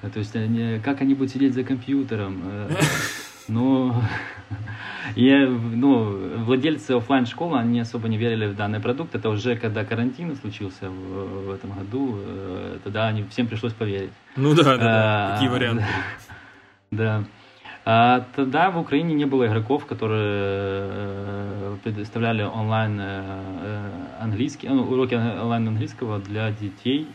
то 0.00 0.18
есть 0.18 0.34
они, 0.36 0.80
как 0.82 1.00
они 1.02 1.14
будут 1.14 1.32
сидеть 1.32 1.54
за 1.54 1.64
компьютером, 1.64 2.40
э, 2.44 2.70
но 3.48 4.02
я, 5.16 5.48
ну, 5.48 6.44
владельцы 6.44 6.92
офлайн 6.92 7.26
школы 7.26 7.58
они 7.58 7.80
особо 7.80 8.08
не 8.08 8.16
верили 8.16 8.46
в 8.46 8.56
данный 8.56 8.80
продукт. 8.80 9.14
Это 9.14 9.28
уже 9.28 9.56
когда 9.56 9.84
карантин 9.84 10.36
случился 10.36 10.88
в, 10.88 11.46
в 11.46 11.50
этом 11.50 11.72
году, 11.72 12.16
э, 12.18 12.78
тогда 12.84 13.08
они 13.08 13.24
всем 13.24 13.46
пришлось 13.46 13.72
поверить. 13.72 14.12
Ну 14.36 14.54
да, 14.54 14.62
да, 14.64 14.76
да. 14.76 15.30
какие 15.34 15.48
варианты. 15.48 15.84
Да. 16.90 17.22
А, 17.84 18.26
тогда 18.34 18.72
в 18.72 18.78
Украине 18.78 19.14
не 19.14 19.26
было 19.26 19.46
игроков, 19.46 19.86
которые 19.86 20.88
э, 20.90 21.76
предоставляли 21.84 22.42
онлайн 22.42 22.98
э, 23.00 23.90
английский, 24.20 24.68
ну, 24.68 24.82
уроки 24.82 25.14
онлайн 25.14 25.68
английского 25.68 26.18
для 26.18 26.50
детей. 26.50 27.06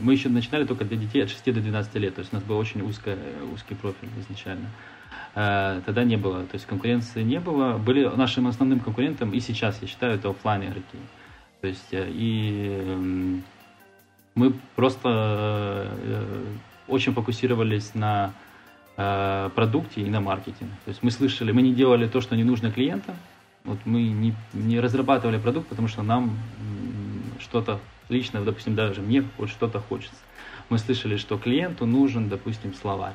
Мы 0.00 0.14
еще 0.14 0.28
начинали 0.28 0.64
только 0.64 0.84
для 0.84 0.96
детей 0.96 1.22
от 1.22 1.30
6 1.30 1.54
до 1.54 1.60
12 1.60 1.94
лет, 1.94 2.16
то 2.16 2.20
есть 2.22 2.32
у 2.32 2.36
нас 2.36 2.44
был 2.44 2.58
очень 2.58 2.82
узкий, 2.82 3.14
узкий 3.54 3.76
профиль 3.76 4.08
изначально. 4.18 4.66
Тогда 5.34 6.04
не 6.04 6.16
было, 6.16 6.42
то 6.42 6.54
есть 6.54 6.66
конкуренции 6.66 7.22
не 7.22 7.38
было. 7.38 7.78
Были 7.78 8.04
нашим 8.04 8.48
основным 8.48 8.80
конкурентом, 8.80 9.32
и 9.32 9.40
сейчас, 9.40 9.78
я 9.80 9.88
считаю, 9.88 10.14
это 10.14 10.30
офлайн 10.30 10.64
игроки. 10.64 10.98
То 11.60 11.68
есть 11.68 11.88
и 11.92 13.30
мы 14.34 14.52
просто 14.74 15.88
очень 16.88 17.12
фокусировались 17.12 17.94
на 17.94 18.32
Э, 19.02 19.48
продукте 19.54 20.02
и 20.02 20.10
на 20.10 20.20
маркетинге. 20.20 20.74
То 20.84 20.90
есть 20.90 21.02
мы 21.02 21.10
слышали, 21.10 21.52
мы 21.52 21.62
не 21.62 21.72
делали 21.72 22.06
то, 22.06 22.20
что 22.20 22.36
не 22.36 22.44
нужно 22.44 22.70
клиентам, 22.70 23.14
вот 23.64 23.78
мы 23.86 24.02
не, 24.02 24.34
не 24.52 24.78
разрабатывали 24.78 25.38
продукт, 25.38 25.68
потому 25.68 25.88
что 25.88 26.02
нам 26.02 26.36
что-то 27.38 27.80
лично, 28.10 28.42
допустим, 28.44 28.74
даже 28.74 29.00
мне 29.00 29.24
вот 29.38 29.48
что-то 29.48 29.80
хочется. 29.80 30.18
Мы 30.68 30.76
слышали, 30.76 31.16
что 31.16 31.38
клиенту 31.38 31.86
нужен, 31.86 32.28
допустим, 32.28 32.74
словарь. 32.74 33.14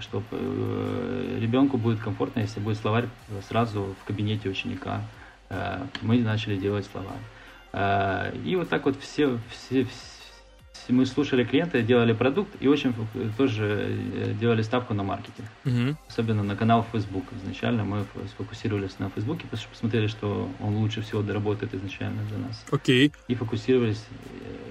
Что 0.00 0.22
э, 0.30 1.38
ребенку 1.40 1.76
будет 1.76 2.00
комфортно, 2.00 2.40
если 2.40 2.60
будет 2.60 2.78
словарь 2.78 3.08
сразу 3.48 3.94
в 4.00 4.04
кабинете 4.06 4.48
ученика. 4.48 5.02
Э, 5.50 5.84
мы 6.00 6.18
начали 6.18 6.56
делать 6.56 6.86
словарь. 6.86 7.20
Э, 7.72 8.34
и 8.44 8.56
вот 8.56 8.68
так 8.68 8.84
вот 8.86 8.98
все, 9.00 9.38
все, 9.50 9.86
мы 10.88 11.06
слушали 11.06 11.44
клиента, 11.44 11.82
делали 11.82 12.12
продукт 12.12 12.50
и 12.60 12.68
очень 12.68 12.94
тоже 13.36 13.96
э, 14.14 14.34
делали 14.40 14.62
ставку 14.62 14.94
на 14.94 15.02
маркетинг. 15.02 15.48
Угу. 15.64 15.96
Особенно 16.08 16.42
на 16.42 16.56
канал 16.56 16.86
Facebook. 16.92 17.24
Изначально 17.42 17.84
мы 17.84 18.04
сфокусировались 18.28 18.98
на 18.98 19.10
Facebook, 19.10 19.42
потому 19.42 19.60
что 19.60 19.68
посмотрели, 19.68 20.06
что 20.06 20.48
он 20.60 20.76
лучше 20.76 21.02
всего 21.02 21.22
доработает 21.22 21.74
изначально 21.74 22.22
для 22.24 22.38
нас. 22.38 22.64
Окей. 22.70 23.12
И 23.28 23.34
фокусировались, 23.34 24.04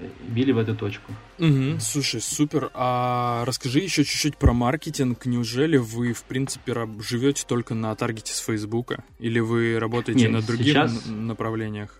э, 0.00 0.08
били 0.28 0.52
в 0.52 0.58
эту 0.58 0.74
точку. 0.74 1.12
Угу. 1.38 1.80
Слушай, 1.80 2.20
супер. 2.20 2.70
А 2.74 3.44
расскажи 3.46 3.80
еще 3.80 4.04
чуть-чуть 4.04 4.36
про 4.36 4.52
маркетинг. 4.52 5.26
Неужели 5.26 5.76
вы, 5.76 6.12
в 6.12 6.24
принципе, 6.24 6.74
живете 7.00 7.44
только 7.46 7.74
на 7.74 7.94
таргете 7.94 8.32
с 8.32 8.38
Facebook? 8.38 8.94
Или 9.18 9.40
вы 9.40 9.78
работаете 9.78 10.22
Нет, 10.22 10.32
на 10.32 10.42
других 10.42 10.74
сейчас... 10.74 11.06
направлениях? 11.06 11.98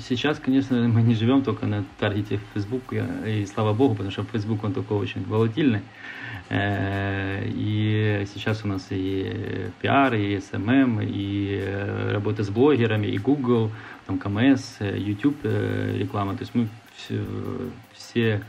Сейчас, 0.00 0.40
конечно, 0.40 0.88
мы 0.88 1.00
не 1.00 1.14
живем 1.14 1.42
только 1.42 1.64
на 1.66 1.84
таргете 2.00 2.40
Facebook, 2.52 2.92
и 2.92 3.46
слава 3.46 3.72
богу, 3.72 3.94
потому 3.94 4.10
что 4.10 4.24
Facebook, 4.24 4.64
он 4.64 4.72
такой 4.72 4.96
очень 4.96 5.24
волатильный. 5.24 5.80
Э, 6.48 7.44
и 7.46 8.26
сейчас 8.34 8.64
у 8.64 8.68
нас 8.68 8.88
и 8.90 9.70
пиар, 9.80 10.12
и 10.14 10.38
SMM, 10.38 11.06
и 11.08 11.60
э, 11.62 12.10
работа 12.14 12.42
с 12.42 12.50
блогерами, 12.50 13.06
и 13.06 13.18
Google, 13.18 13.70
там 14.06 14.18
КМС, 14.18 14.80
YouTube 14.80 15.38
э, 15.44 15.96
реклама. 15.96 16.34
То 16.34 16.42
есть 16.42 16.54
мы 16.56 16.66
все, 16.96 17.24
все 17.92 18.42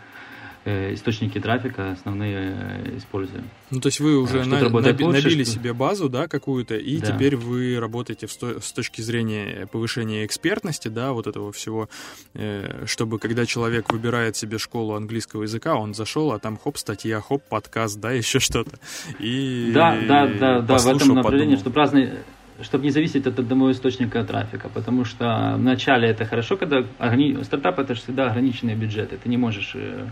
источники 0.68 1.40
трафика 1.40 1.92
основные 1.92 2.36
э, 2.38 2.98
используем. 2.98 3.50
Ну, 3.72 3.80
то 3.80 3.88
есть 3.88 4.00
вы 4.00 4.18
уже 4.18 4.44
на, 4.46 4.70
наби, 4.70 5.04
лучше, 5.04 5.24
набили 5.24 5.44
что... 5.44 5.54
себе 5.54 5.74
базу, 5.74 6.10
да, 6.10 6.28
какую-то, 6.28 6.76
и 6.76 6.98
да. 6.98 7.08
теперь 7.08 7.36
вы 7.36 7.80
работаете 7.80 8.28
в 8.28 8.32
сто, 8.32 8.60
с 8.60 8.72
точки 8.72 9.02
зрения 9.02 9.68
повышения 9.68 10.26
экспертности, 10.26 10.88
да, 10.90 11.14
вот 11.14 11.28
этого 11.28 11.52
всего, 11.52 11.90
э, 12.34 12.86
чтобы 12.86 13.20
когда 13.20 13.46
человек 13.46 13.92
выбирает 13.92 14.36
себе 14.36 14.58
школу 14.58 14.96
английского 14.96 15.44
языка, 15.44 15.76
он 15.76 15.94
зашел, 15.94 16.32
а 16.32 16.40
там 16.40 16.58
хоп, 16.58 16.78
статья, 16.78 17.22
хоп, 17.22 17.44
подкаст, 17.48 18.00
да, 18.00 18.12
еще 18.14 18.40
что-то. 18.40 18.80
И 19.20 19.72
да, 19.74 19.98
да, 20.08 20.28
да, 20.28 20.62
да, 20.62 20.78
в 20.78 20.88
этом 20.88 21.16
направлении, 21.16 21.56
подумал. 21.56 21.60
чтобы 21.60 21.76
разные 21.78 22.24
чтобы 22.62 22.86
не 22.86 22.92
зависеть 22.92 23.28
от 23.28 23.40
одного 23.40 23.72
источника 23.72 24.24
трафика, 24.24 24.70
потому 24.70 25.06
что 25.06 25.56
вначале 25.58 26.10
это 26.10 26.26
хорошо, 26.26 26.58
когда 26.58 26.84
ограни... 26.98 27.44
стартап 27.44 27.80
это 27.80 27.96
же 27.96 28.02
всегда 28.02 28.28
ограниченные 28.30 28.76
бюджеты, 28.76 29.18
ты 29.18 29.30
не 29.30 29.38
можешь 29.38 29.74
э, 29.76 30.08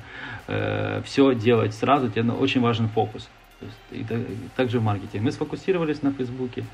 э, 0.48 1.02
все 1.06 1.34
делать 1.34 1.74
сразу, 1.74 2.10
тебе 2.10 2.32
очень 2.32 2.62
важен 2.62 2.88
фокус. 2.88 3.30
Есть, 3.62 4.10
и, 4.12 4.14
и 4.14 4.38
также 4.56 4.80
в 4.80 4.84
маркетинге. 4.84 5.22
Мы 5.22 5.32
сфокусировались 5.32 6.04
на 6.04 6.12
Фейсбуке, 6.12 6.66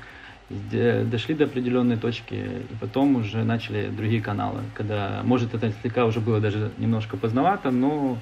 дошли 0.50 1.34
до 1.34 1.44
определенной 1.44 1.96
точки, 1.96 2.34
и 2.34 2.74
потом 2.80 3.16
уже 3.16 3.44
начали 3.44 3.88
другие 3.88 4.20
каналы, 4.20 4.60
когда, 4.74 5.22
может, 5.24 5.54
это 5.54 5.72
слегка 5.80 6.04
уже 6.04 6.20
было 6.20 6.40
даже 6.40 6.70
немножко 6.78 7.16
поздновато, 7.16 7.70
но 7.70 8.18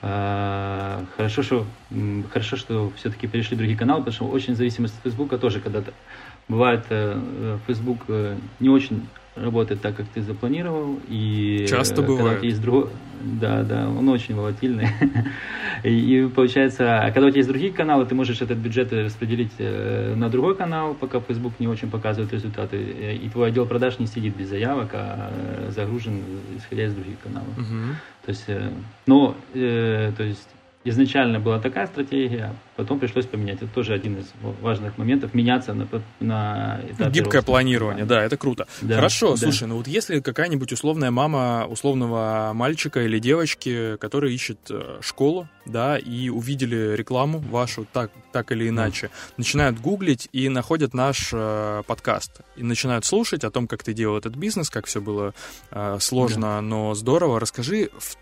э, 0.00 1.04
хорошо, 1.16 1.42
что, 1.42 1.66
хорошо, 2.32 2.56
что 2.56 2.90
все-таки 2.96 3.26
перешли 3.26 3.56
в 3.56 3.58
другие 3.58 3.78
каналы, 3.78 4.00
потому 4.00 4.14
что 4.14 4.28
очень 4.28 4.54
зависимость 4.54 4.96
от 4.96 5.02
Фейсбука 5.02 5.36
тоже 5.36 5.60
когда-то 5.60 5.92
Бывает, 6.48 6.84
э, 6.88 7.58
Facebook 7.66 7.98
э, 8.08 8.36
не 8.58 8.70
очень 8.70 9.06
работает 9.36 9.82
так, 9.82 9.96
как 9.96 10.06
ты 10.08 10.22
запланировал. 10.22 10.98
И 11.08 11.66
Часто 11.68 12.02
бывает. 12.02 12.42
есть 12.42 12.60
друг... 12.60 12.88
Да, 13.20 13.64
да, 13.64 13.88
он 13.88 14.08
очень 14.08 14.36
волатильный. 14.36 14.88
и, 15.84 15.88
и 15.88 16.28
получается, 16.28 17.00
а 17.00 17.10
когда 17.10 17.26
у 17.26 17.30
тебя 17.30 17.38
есть 17.38 17.48
другие 17.48 17.72
каналы, 17.72 18.06
ты 18.06 18.14
можешь 18.14 18.40
этот 18.40 18.58
бюджет 18.58 18.92
распределить 18.92 19.52
э, 19.58 20.14
на 20.14 20.30
другой 20.30 20.56
канал, 20.56 20.94
пока 20.94 21.20
Facebook 21.20 21.54
не 21.58 21.66
очень 21.66 21.90
показывает 21.90 22.32
результаты. 22.32 22.80
И 22.80 23.28
твой 23.28 23.48
отдел 23.48 23.66
продаж 23.66 23.98
не 23.98 24.06
сидит 24.06 24.36
без 24.36 24.48
заявок, 24.48 24.90
а 24.92 25.30
загружен, 25.70 26.22
исходя 26.56 26.84
из 26.84 26.94
других 26.94 27.18
каналов. 27.20 27.58
Угу. 27.58 27.94
То 28.24 28.30
есть, 28.30 28.46
но, 29.06 29.34
то 29.52 30.22
есть 30.22 30.48
изначально 30.84 31.40
была 31.40 31.58
такая 31.58 31.86
стратегия, 31.86 32.54
потом 32.76 32.98
пришлось 32.98 33.26
поменять. 33.26 33.56
Это 33.56 33.66
тоже 33.66 33.92
один 33.92 34.18
из 34.18 34.26
важных 34.60 34.96
моментов, 34.98 35.34
меняться 35.34 35.74
на, 35.74 35.88
на 36.20 36.80
этапе 36.90 37.10
Гибкое 37.10 37.38
роста. 37.38 37.52
планирование, 37.52 38.04
да, 38.04 38.22
это 38.22 38.36
круто. 38.36 38.66
Да, 38.80 38.96
Хорошо, 38.96 39.32
да. 39.32 39.36
слушай, 39.36 39.66
ну 39.66 39.76
вот 39.76 39.86
если 39.88 40.20
какая-нибудь 40.20 40.72
условная 40.72 41.10
мама 41.10 41.66
условного 41.68 42.52
мальчика 42.54 43.04
или 43.04 43.18
девочки, 43.18 43.96
который 43.96 44.34
ищет 44.34 44.58
э, 44.70 44.98
школу, 45.00 45.48
да, 45.66 45.98
и 45.98 46.28
увидели 46.28 46.94
рекламу 46.96 47.40
вашу 47.40 47.86
так, 47.92 48.10
так 48.32 48.52
или 48.52 48.68
иначе, 48.68 49.06
mm. 49.06 49.10
начинают 49.36 49.80
гуглить 49.80 50.28
и 50.32 50.48
находят 50.48 50.94
наш 50.94 51.30
э, 51.32 51.82
подкаст, 51.86 52.40
и 52.56 52.62
начинают 52.62 53.04
слушать 53.04 53.44
о 53.44 53.50
том, 53.50 53.66
как 53.66 53.82
ты 53.82 53.92
делал 53.92 54.16
этот 54.16 54.36
бизнес, 54.36 54.70
как 54.70 54.86
все 54.86 55.00
было 55.00 55.34
э, 55.70 55.98
сложно, 56.00 56.46
yeah. 56.46 56.60
но 56.60 56.94
здорово. 56.94 57.40
Расскажи 57.40 57.90
в 57.98 58.16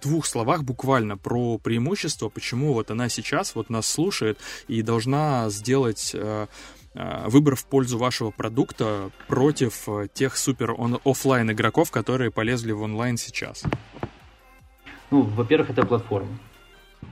двух 0.00 0.26
словах 0.26 0.64
буквально 0.64 1.16
про 1.16 1.58
преимущество, 1.58 2.28
почему 2.28 2.72
вот 2.72 2.90
она 2.90 3.08
сейчас 3.08 3.54
вот 3.54 3.70
нас 3.70 3.86
слушает 3.86 4.38
и 4.68 4.82
должна 4.82 5.48
сделать 5.50 6.12
э, 6.14 6.46
э, 6.94 7.28
выбор 7.28 7.56
в 7.56 7.64
пользу 7.66 7.98
вашего 7.98 8.30
продукта 8.30 9.10
против 9.28 9.88
э, 9.88 10.08
тех 10.12 10.36
супер 10.36 10.74
офлайн 11.04 11.50
игроков, 11.50 11.90
которые 11.90 12.30
полезли 12.30 12.72
в 12.72 12.82
онлайн 12.82 13.16
сейчас? 13.16 13.64
Ну, 15.10 15.22
во-первых, 15.22 15.70
это 15.70 15.84
платформа. 15.84 16.38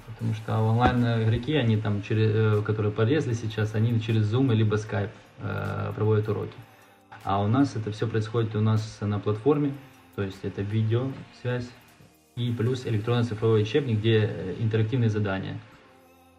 Потому 0.06 0.34
что 0.34 0.58
онлайн 0.58 1.22
игроки, 1.22 1.54
они 1.54 1.76
там, 1.76 2.02
через, 2.02 2.64
которые 2.64 2.92
полезли 2.92 3.34
сейчас, 3.34 3.74
они 3.74 4.00
через 4.00 4.32
Zoom 4.32 4.52
либо 4.54 4.76
Skype 4.76 5.10
э, 5.38 5.92
проводят 5.94 6.28
уроки. 6.28 6.54
А 7.24 7.42
у 7.42 7.46
нас 7.46 7.76
это 7.76 7.90
все 7.92 8.06
происходит 8.06 8.54
у 8.56 8.60
нас 8.60 8.98
на 9.00 9.18
платформе, 9.18 9.74
то 10.16 10.22
есть 10.22 10.38
это 10.42 10.62
видеосвязь, 10.62 11.68
и 12.38 12.52
плюс 12.52 12.86
электронный 12.86 13.24
цифровой 13.24 13.62
учебник, 13.62 13.98
где 13.98 14.30
э, 14.32 14.54
интерактивные 14.60 15.10
задания. 15.10 15.58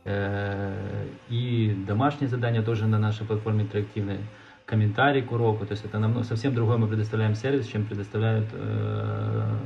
Э, 0.05 1.05
и 1.29 1.75
домашние 1.85 2.29
задания 2.29 2.61
тоже 2.61 2.87
на 2.87 2.97
нашей 2.97 3.27
платформе 3.27 3.63
интерактивные. 3.63 4.19
Комментарий 4.65 5.21
к 5.21 5.31
уроку, 5.31 5.65
то 5.65 5.73
есть 5.73 5.83
это 5.83 5.99
намного, 5.99 6.23
совсем 6.23 6.53
другой 6.55 6.77
мы 6.77 6.87
предоставляем 6.87 7.35
сервис, 7.35 7.67
чем 7.67 7.85
предоставляют 7.85 8.47
э, 8.53 9.57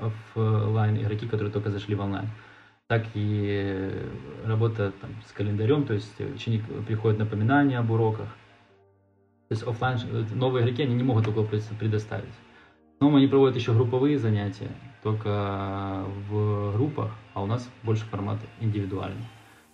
офлайн 0.00 0.96
игроки, 0.96 1.26
которые 1.26 1.52
только 1.52 1.70
зашли 1.70 1.94
в 1.94 2.00
онлайн. 2.00 2.28
Так 2.86 3.04
и 3.14 3.92
работа 4.46 4.92
там, 5.00 5.10
с 5.26 5.32
календарем, 5.32 5.84
то 5.84 5.94
есть 5.94 6.20
ученик 6.20 6.62
приходит 6.86 7.18
напоминания 7.18 7.78
об 7.78 7.90
уроках. 7.90 8.28
То 9.48 9.54
есть 9.54 9.62
офлайн 9.66 9.98
новые 10.34 10.64
игроки 10.64 10.84
они 10.84 10.94
не 10.94 11.02
могут 11.02 11.26
такого 11.26 11.46
предоставить. 11.46 12.34
Но 13.00 13.14
они 13.14 13.26
проводят 13.26 13.56
еще 13.56 13.72
групповые 13.74 14.18
занятия, 14.18 14.70
только 15.02 16.04
в 16.28 16.72
группах, 16.74 17.10
а 17.34 17.42
у 17.42 17.46
нас 17.46 17.68
больше 17.82 18.04
формат 18.04 18.38
индивидуальный. 18.60 19.24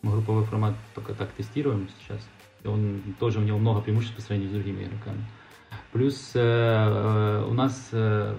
Мы 0.03 0.13
групповой 0.13 0.45
формат 0.45 0.75
только 0.95 1.15
так 1.15 1.31
тестируем 1.33 1.89
сейчас. 2.01 2.27
И 2.63 2.69
он 2.69 3.03
тоже 3.19 3.39
у 3.39 3.43
него 3.43 3.59
много 3.59 3.81
преимуществ 3.81 4.17
по 4.17 4.23
сравнению 4.23 4.51
с 4.51 4.55
другими 4.55 4.85
игроками. 4.85 5.25
Плюс 5.93 6.33
э, 6.35 6.41
э, 6.41 7.45
у 7.49 7.53
нас 7.53 7.89
э, 7.93 8.35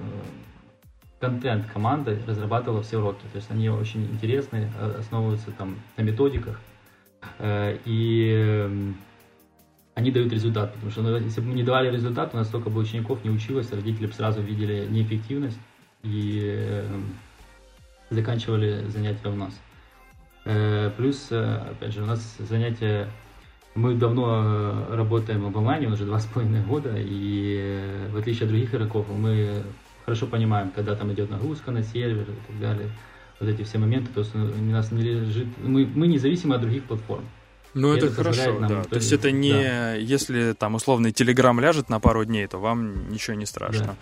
контент 1.19 1.67
команды 1.71 2.21
разрабатывала 2.25 2.81
все 2.81 2.97
уроки. 2.97 3.23
То 3.31 3.37
есть 3.37 3.51
они 3.51 3.69
очень 3.69 4.05
интересные, 4.05 4.71
э, 4.79 4.99
основываются 4.99 5.51
там 5.51 5.75
на 5.97 6.01
методиках. 6.01 6.59
Э, 7.37 7.77
и 7.85 8.31
э, 8.33 8.91
они 9.95 10.11
дают 10.11 10.33
результат. 10.33 10.73
Потому 10.73 10.91
что 10.91 11.01
ну, 11.01 11.17
если 11.17 11.41
бы 11.41 11.47
мы 11.47 11.53
не 11.53 11.63
давали 11.63 11.91
результат, 11.91 12.33
у 12.33 12.37
нас 12.37 12.47
столько 12.47 12.69
бы 12.69 12.79
учеников 12.79 13.23
не 13.23 13.29
училось, 13.29 13.71
родители 13.71 14.07
бы 14.07 14.13
сразу 14.13 14.41
видели 14.41 14.87
неэффективность 14.89 15.59
и 16.03 16.41
э, 16.43 16.85
заканчивали 18.09 18.85
занятия 18.87 19.29
у 19.29 19.35
нас. 19.35 19.53
Э, 20.45 20.91
плюс, 20.95 21.27
э, 21.31 21.57
опять 21.71 21.93
же, 21.93 22.03
у 22.03 22.05
нас 22.05 22.37
занятия 22.39 23.09
мы 23.75 23.95
давно 23.95 24.87
работаем 24.89 25.51
в 25.51 25.57
онлайне, 25.57 25.87
уже 25.87 26.05
два 26.05 26.19
с 26.19 26.25
половиной 26.25 26.63
года, 26.63 26.93
и 26.95 28.07
в 28.11 28.17
отличие 28.17 28.45
от 28.45 28.49
других 28.49 28.73
игроков, 28.73 29.05
мы 29.09 29.63
хорошо 30.05 30.27
понимаем, 30.27 30.71
когда 30.71 30.95
там 30.95 31.13
идет 31.13 31.29
нагрузка 31.29 31.71
на 31.71 31.83
сервер 31.83 32.23
и 32.23 32.47
так 32.47 32.59
далее, 32.59 32.89
вот 33.39 33.47
эти 33.47 33.63
все 33.63 33.77
моменты, 33.77 34.11
то 34.11 34.21
есть 34.21 34.35
у 34.35 34.39
нас 34.39 34.91
не 34.91 35.01
лежит, 35.01 35.47
мы, 35.63 35.85
мы 35.85 36.07
независимы 36.07 36.55
от 36.55 36.61
других 36.61 36.83
платформ. 36.85 37.25
Ну, 37.79 37.93
это, 37.93 38.07
это 38.07 38.15
хорошо, 38.15 38.59
да. 38.59 38.83
То 38.83 38.95
есть 38.95 39.11
это 39.11 39.31
не, 39.31 39.51
да. 39.53 39.93
если 39.95 40.53
там 40.53 40.75
условный 40.75 41.11
телеграм 41.11 41.59
ляжет 41.59 41.89
на 41.89 41.99
пару 41.99 42.25
дней, 42.25 42.47
то 42.47 42.57
вам 42.57 43.09
ничего 43.09 43.35
не 43.35 43.45
страшно. 43.45 43.97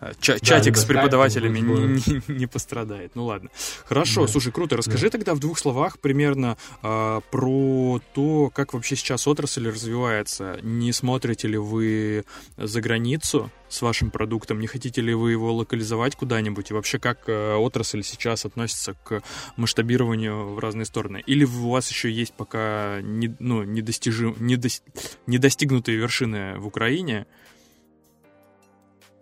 Да. 0.00 0.12
Ч- 0.20 0.34
да, 0.34 0.40
чатик 0.40 0.76
с 0.76 0.84
преподавателями 0.84 1.60
не, 1.60 2.22
не, 2.28 2.32
не 2.38 2.46
пострадает. 2.46 3.12
Ну 3.14 3.24
ладно. 3.24 3.50
Хорошо, 3.86 4.22
да. 4.22 4.28
слушай, 4.28 4.52
круто. 4.52 4.76
Расскажи 4.76 5.06
да. 5.06 5.10
тогда 5.10 5.34
в 5.34 5.38
двух 5.38 5.58
словах 5.58 5.98
примерно 5.98 6.56
э, 6.82 7.20
про 7.30 8.00
то, 8.14 8.50
как 8.54 8.74
вообще 8.74 8.96
сейчас 8.96 9.26
отрасль 9.26 9.68
развивается. 9.68 10.58
Не 10.62 10.92
смотрите 10.92 11.48
ли 11.48 11.58
вы 11.58 12.24
за 12.56 12.80
границу? 12.80 13.50
С 13.72 13.82
вашим 13.82 14.10
продуктом? 14.10 14.60
Не 14.60 14.66
хотите 14.66 15.00
ли 15.00 15.14
вы 15.14 15.32
его 15.32 15.52
локализовать 15.52 16.14
куда-нибудь? 16.16 16.70
И 16.70 16.74
вообще, 16.74 16.98
как 16.98 17.28
э, 17.28 17.54
отрасль 17.54 18.02
сейчас 18.02 18.44
относится 18.44 18.94
к 18.94 19.22
масштабированию 19.56 20.54
в 20.54 20.58
разные 20.58 20.84
стороны? 20.84 21.22
Или 21.26 21.44
у 21.44 21.70
вас 21.70 21.90
еще 21.90 22.10
есть 22.10 22.34
пока 22.34 23.00
не, 23.02 23.34
ну, 23.38 23.62
недостижим, 23.62 24.36
недос, 24.40 24.82
недостигнутые 25.26 25.96
вершины 25.96 26.58
в 26.58 26.66
Украине? 26.66 27.26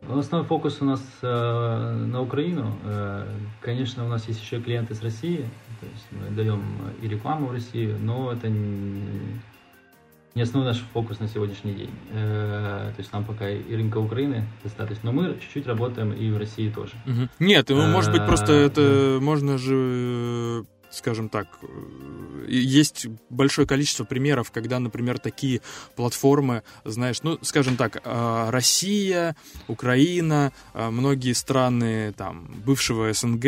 Основной 0.09 0.49
фокус 0.49 0.79
у 0.81 0.85
нас 0.87 1.03
э, 1.23 2.07
на 2.07 2.23
Украину. 2.23 2.77
Э, 2.85 3.27
конечно, 3.61 4.05
у 4.05 4.09
нас 4.09 4.27
есть 4.29 4.41
еще 4.41 4.61
клиенты 4.61 4.95
с 4.95 5.03
России, 5.03 5.49
то 5.81 5.87
есть 5.87 6.07
мы 6.11 6.35
даем 6.35 6.63
и 7.03 7.07
рекламу 7.07 7.47
в 7.47 7.53
Россию, 7.53 7.99
но 8.01 8.33
это 8.33 8.49
не, 8.49 9.41
не 10.35 10.43
основной 10.43 10.73
наш 10.73 10.83
фокус 10.93 11.19
на 11.21 11.29
сегодняшний 11.29 11.73
день. 11.73 11.91
Э, 12.13 12.93
то 12.95 13.01
есть 13.01 13.13
нам 13.13 13.25
пока 13.25 13.49
и 13.49 13.75
рынка 13.75 13.99
Украины 13.99 14.45
достаточно, 14.63 15.11
но 15.11 15.21
мы 15.21 15.39
чуть-чуть 15.41 15.67
работаем 15.67 16.13
и 16.13 16.31
в 16.31 16.39
России 16.39 16.71
тоже. 16.71 16.93
Нет, 17.39 17.69
ну, 17.69 17.87
может 17.87 18.13
быть, 18.13 18.25
просто 18.27 18.53
э, 18.53 18.67
это 18.67 19.19
можно 19.21 19.59
же 19.59 20.65
скажем 20.91 21.29
так, 21.29 21.47
э, 21.63 22.47
есть 22.49 23.07
большое 23.29 23.67
количество 23.67 24.05
примеров, 24.05 24.51
когда, 24.51 24.79
например, 24.79 25.19
такие 25.19 25.61
платформы, 25.97 26.63
знаешь, 26.85 27.23
ну, 27.23 27.39
скажем 27.43 27.77
так, 27.77 28.01
а, 28.05 28.51
Россия, 28.51 29.37
Украина, 29.69 30.53
а, 30.75 30.91
многие 30.91 31.33
страны 31.33 32.13
там 32.13 32.47
бывшего 32.65 33.13
СНГ, 33.13 33.47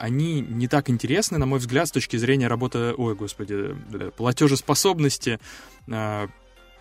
они 0.00 0.40
не 0.40 0.68
так 0.68 0.90
интересны, 0.90 1.38
на 1.38 1.46
мой 1.46 1.58
взгляд, 1.58 1.88
с 1.88 1.92
точки 1.92 2.16
зрения 2.16 2.48
работы, 2.48 2.94
ой, 2.96 3.14
господи, 3.14 3.74
платежеспособности 4.16 5.38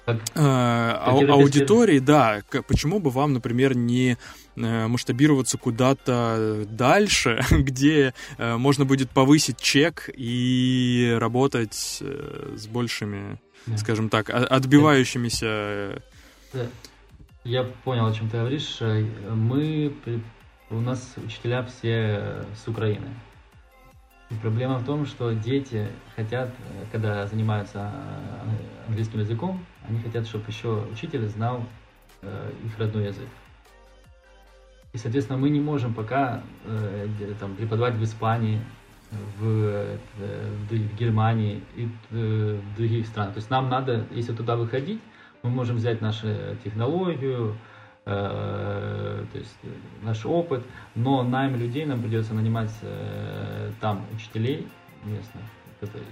аудитории, 0.05 1.99
да, 1.99 2.41
почему 2.67 2.99
бы 2.99 3.09
вам, 3.09 3.33
например, 3.33 3.75
не 3.75 4.17
Э, 4.57 4.87
масштабироваться 4.87 5.57
куда-то 5.57 6.65
дальше, 6.69 7.41
где 7.51 8.13
э, 8.37 8.55
можно 8.55 8.85
будет 8.85 9.09
повысить 9.09 9.59
чек 9.59 10.09
и 10.13 11.15
работать 11.19 11.97
э, 12.01 12.55
с 12.55 12.65
большими, 12.67 13.39
да. 13.65 13.77
скажем 13.77 14.09
так, 14.09 14.29
отбивающимися. 14.29 16.01
Да. 16.53 16.67
Я 17.43 17.63
понял, 17.63 18.07
о 18.07 18.13
чем 18.13 18.29
ты 18.29 18.37
говоришь. 18.37 18.79
Мы, 18.79 19.93
у 20.69 20.79
нас 20.79 21.13
учителя 21.17 21.63
все 21.63 22.45
с 22.63 22.67
Украины. 22.67 23.07
Проблема 24.41 24.79
в 24.79 24.85
том, 24.85 25.05
что 25.05 25.31
дети 25.33 25.87
хотят, 26.15 26.49
когда 26.91 27.25
занимаются 27.27 27.91
английским 28.87 29.19
языком, 29.19 29.63
они 29.87 29.99
хотят, 29.99 30.27
чтобы 30.27 30.45
еще 30.47 30.83
учитель 30.91 31.27
знал 31.27 31.63
их 32.21 32.79
родной 32.79 33.05
язык. 33.05 33.27
И, 34.93 34.97
соответственно, 34.97 35.37
мы 35.37 35.49
не 35.49 35.59
можем 35.59 35.93
пока 35.93 36.41
э, 36.63 37.07
там, 37.39 37.55
преподавать 37.55 37.95
в 37.95 38.03
Испании, 38.03 38.61
в, 39.37 39.45
э, 39.45 39.97
в 40.69 40.95
Германии 40.95 41.61
и 41.75 41.89
э, 42.11 42.59
в 42.61 42.75
других 42.77 43.05
странах. 43.07 43.33
То 43.33 43.39
есть 43.39 43.49
нам 43.49 43.69
надо, 43.69 44.05
если 44.11 44.33
туда 44.33 44.55
выходить, 44.55 45.01
мы 45.43 45.49
можем 45.49 45.75
взять 45.75 46.01
нашу 46.01 46.27
технологию, 46.63 47.51
э, 47.51 47.74
то 48.05 49.27
есть 49.33 49.57
наш 50.03 50.25
опыт, 50.25 50.63
но 50.93 51.23
найм 51.23 51.55
людей 51.55 51.85
нам 51.85 52.01
придется 52.01 52.33
нанимать 52.33 52.71
э, 52.83 53.71
там 53.81 54.05
учителей 54.13 54.67
местных 55.03 55.43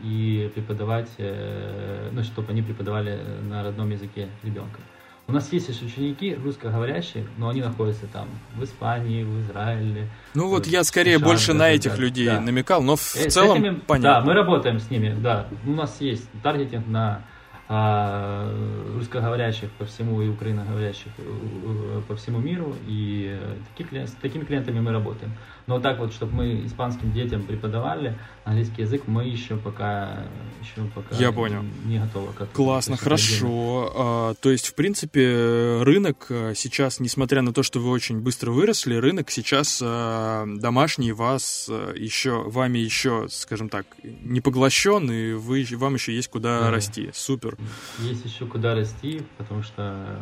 и 0.03 0.51
преподавать, 0.53 1.09
э, 1.17 2.09
ну, 2.11 2.23
чтобы 2.23 2.51
они 2.51 2.61
преподавали 2.61 3.19
на 3.43 3.63
родном 3.63 3.89
языке 3.91 4.27
ребенка. 4.43 4.79
У 5.25 5.31
нас 5.31 5.53
есть 5.53 5.69
еще 5.69 5.85
ученики 5.85 6.35
русскоговорящие, 6.35 7.25
но 7.37 7.47
они 7.47 7.61
находятся 7.61 8.07
там 8.07 8.27
в 8.55 8.63
Испании, 8.63 9.23
в 9.23 9.39
Израиле. 9.41 10.09
Ну 10.33 10.49
вот 10.49 10.67
я 10.67 10.83
скорее 10.83 11.17
США, 11.17 11.25
больше 11.25 11.53
на 11.53 11.69
этих 11.69 11.97
людей 11.97 12.27
да. 12.27 12.41
намекал, 12.41 12.83
но 12.83 12.97
в 12.97 13.15
э, 13.15 13.29
целом 13.29 13.57
этими, 13.57 13.79
понятно. 13.87 14.19
Да, 14.19 14.25
мы 14.25 14.33
работаем 14.33 14.79
с 14.79 14.89
ними, 14.89 15.15
да. 15.17 15.47
У 15.65 15.71
нас 15.71 16.01
есть 16.01 16.27
таргетинг 16.41 16.87
на 16.87 17.21
русскоговорящих 17.69 19.69
по 19.71 19.85
всему 19.85 20.21
и 20.21 20.27
украиноговорящих 20.27 21.11
э, 21.17 21.21
э, 21.21 22.01
по 22.07 22.15
всему 22.15 22.39
миру, 22.39 22.75
и 22.87 23.39
таких, 23.69 23.93
с 23.93 24.11
такими 24.21 24.43
клиентами 24.43 24.79
мы 24.79 24.91
работаем. 24.91 25.31
Но 25.67 25.79
так 25.79 25.99
вот, 25.99 26.13
чтобы 26.13 26.35
мы 26.35 26.65
испанским 26.65 27.11
детям 27.13 27.43
преподавали 27.43 28.17
английский 28.43 28.81
язык, 28.81 29.03
мы 29.07 29.25
еще 29.25 29.55
пока, 29.57 30.25
еще 30.61 30.87
пока 30.93 31.15
Я 31.15 31.31
понял. 31.31 31.63
не 31.85 31.99
готовы. 31.99 32.33
К 32.33 32.47
Классно, 32.47 32.97
хорошо. 32.97 33.91
А, 33.95 34.33
то 34.35 34.51
есть, 34.51 34.67
в 34.67 34.75
принципе, 34.75 35.79
рынок 35.81 36.27
а, 36.29 36.53
сейчас, 36.53 36.99
несмотря 36.99 37.41
на 37.41 37.53
то, 37.53 37.63
что 37.63 37.79
вы 37.79 37.89
очень 37.89 38.19
быстро 38.19 38.51
выросли, 38.51 38.95
рынок 38.95 39.29
сейчас 39.29 39.79
а, 39.81 40.45
домашний 40.45 41.13
вас 41.13 41.67
а, 41.69 41.93
еще, 41.93 42.43
вами 42.43 42.79
еще, 42.79 43.27
скажем 43.29 43.69
так, 43.69 43.85
не 44.03 44.41
поглощен, 44.41 45.09
и 45.09 45.33
вы, 45.33 45.65
вам 45.73 45.95
еще 45.95 46.13
есть 46.13 46.27
куда 46.27 46.61
да. 46.61 46.71
расти. 46.71 47.09
Супер. 47.13 47.57
Есть 47.99 48.25
еще 48.25 48.45
куда 48.45 48.75
расти, 48.75 49.21
потому 49.37 49.63
что 49.63 50.19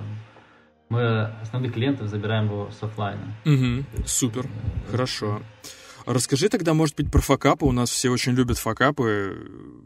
мы 0.91 1.29
основных 1.41 1.73
клиентов 1.73 2.09
забираем 2.09 2.45
его 2.45 2.69
с 2.77 2.83
офлайна. 2.83 3.33
Угу, 3.45 4.05
супер, 4.05 4.45
хорошо. 4.89 5.41
Расскажи 6.05 6.49
тогда, 6.49 6.73
может 6.73 6.97
быть, 6.97 7.09
про 7.09 7.21
факапы. 7.21 7.65
У 7.65 7.71
нас 7.71 7.89
все 7.89 8.09
очень 8.09 8.33
любят 8.33 8.57
факапы. 8.57 9.37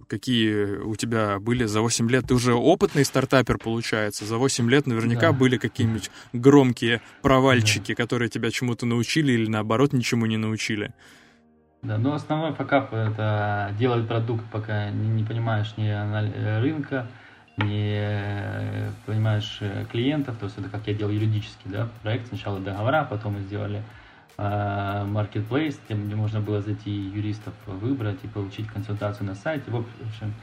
Какие 0.08 0.78
у 0.78 0.96
тебя 0.96 1.40
были 1.40 1.66
за 1.66 1.82
8 1.82 2.10
лет? 2.10 2.28
Ты 2.28 2.34
уже 2.34 2.54
опытный 2.54 3.06
стартапер, 3.06 3.60
получается. 3.60 4.26
За 4.26 4.38
8 4.38 4.70
лет 4.70 4.88
наверняка 4.88 5.32
да. 5.32 5.34
были 5.34 5.58
какие-нибудь 5.58 6.10
громкие 6.34 7.02
провальчики, 7.22 7.94
да. 7.94 8.02
которые 8.02 8.30
тебя 8.30 8.50
чему-то 8.50 8.86
научили 8.86 9.34
или, 9.34 9.48
наоборот, 9.48 9.94
ничему 9.94 10.26
не 10.26 10.38
научили. 10.38 10.94
Да, 11.84 12.00
но 12.00 12.14
основной 12.14 12.54
факап— 12.54 12.94
это 12.94 13.76
делать 13.78 14.08
продукт, 14.08 14.44
пока 14.52 14.90
не, 14.90 15.08
не 15.08 15.24
понимаешь 15.24 15.74
ни 15.78 16.60
рынка, 16.60 17.08
не 17.58 18.92
понимаешь 19.06 19.58
э, 19.62 19.86
клиентов, 19.92 20.38
то 20.38 20.46
есть 20.46 20.58
это 20.58 20.70
как 20.70 20.88
я 20.88 20.94
делал 20.94 21.12
юридический 21.12 21.72
да, 21.72 21.88
проект, 22.04 22.28
сначала 22.28 22.60
договора, 22.60 23.08
потом 23.10 23.34
мы 23.34 23.42
сделали 23.42 23.82
э, 24.38 24.42
marketplace, 24.42 25.78
где 25.88 26.16
можно 26.16 26.42
было 26.42 26.62
зайти 26.62 26.92
юристов 26.92 27.54
выбрать 27.66 28.24
и 28.24 28.28
получить 28.28 28.68
консультацию 28.68 29.28
на 29.28 29.36
сайте. 29.36 29.72
В 29.72 29.76
общем, 29.78 30.34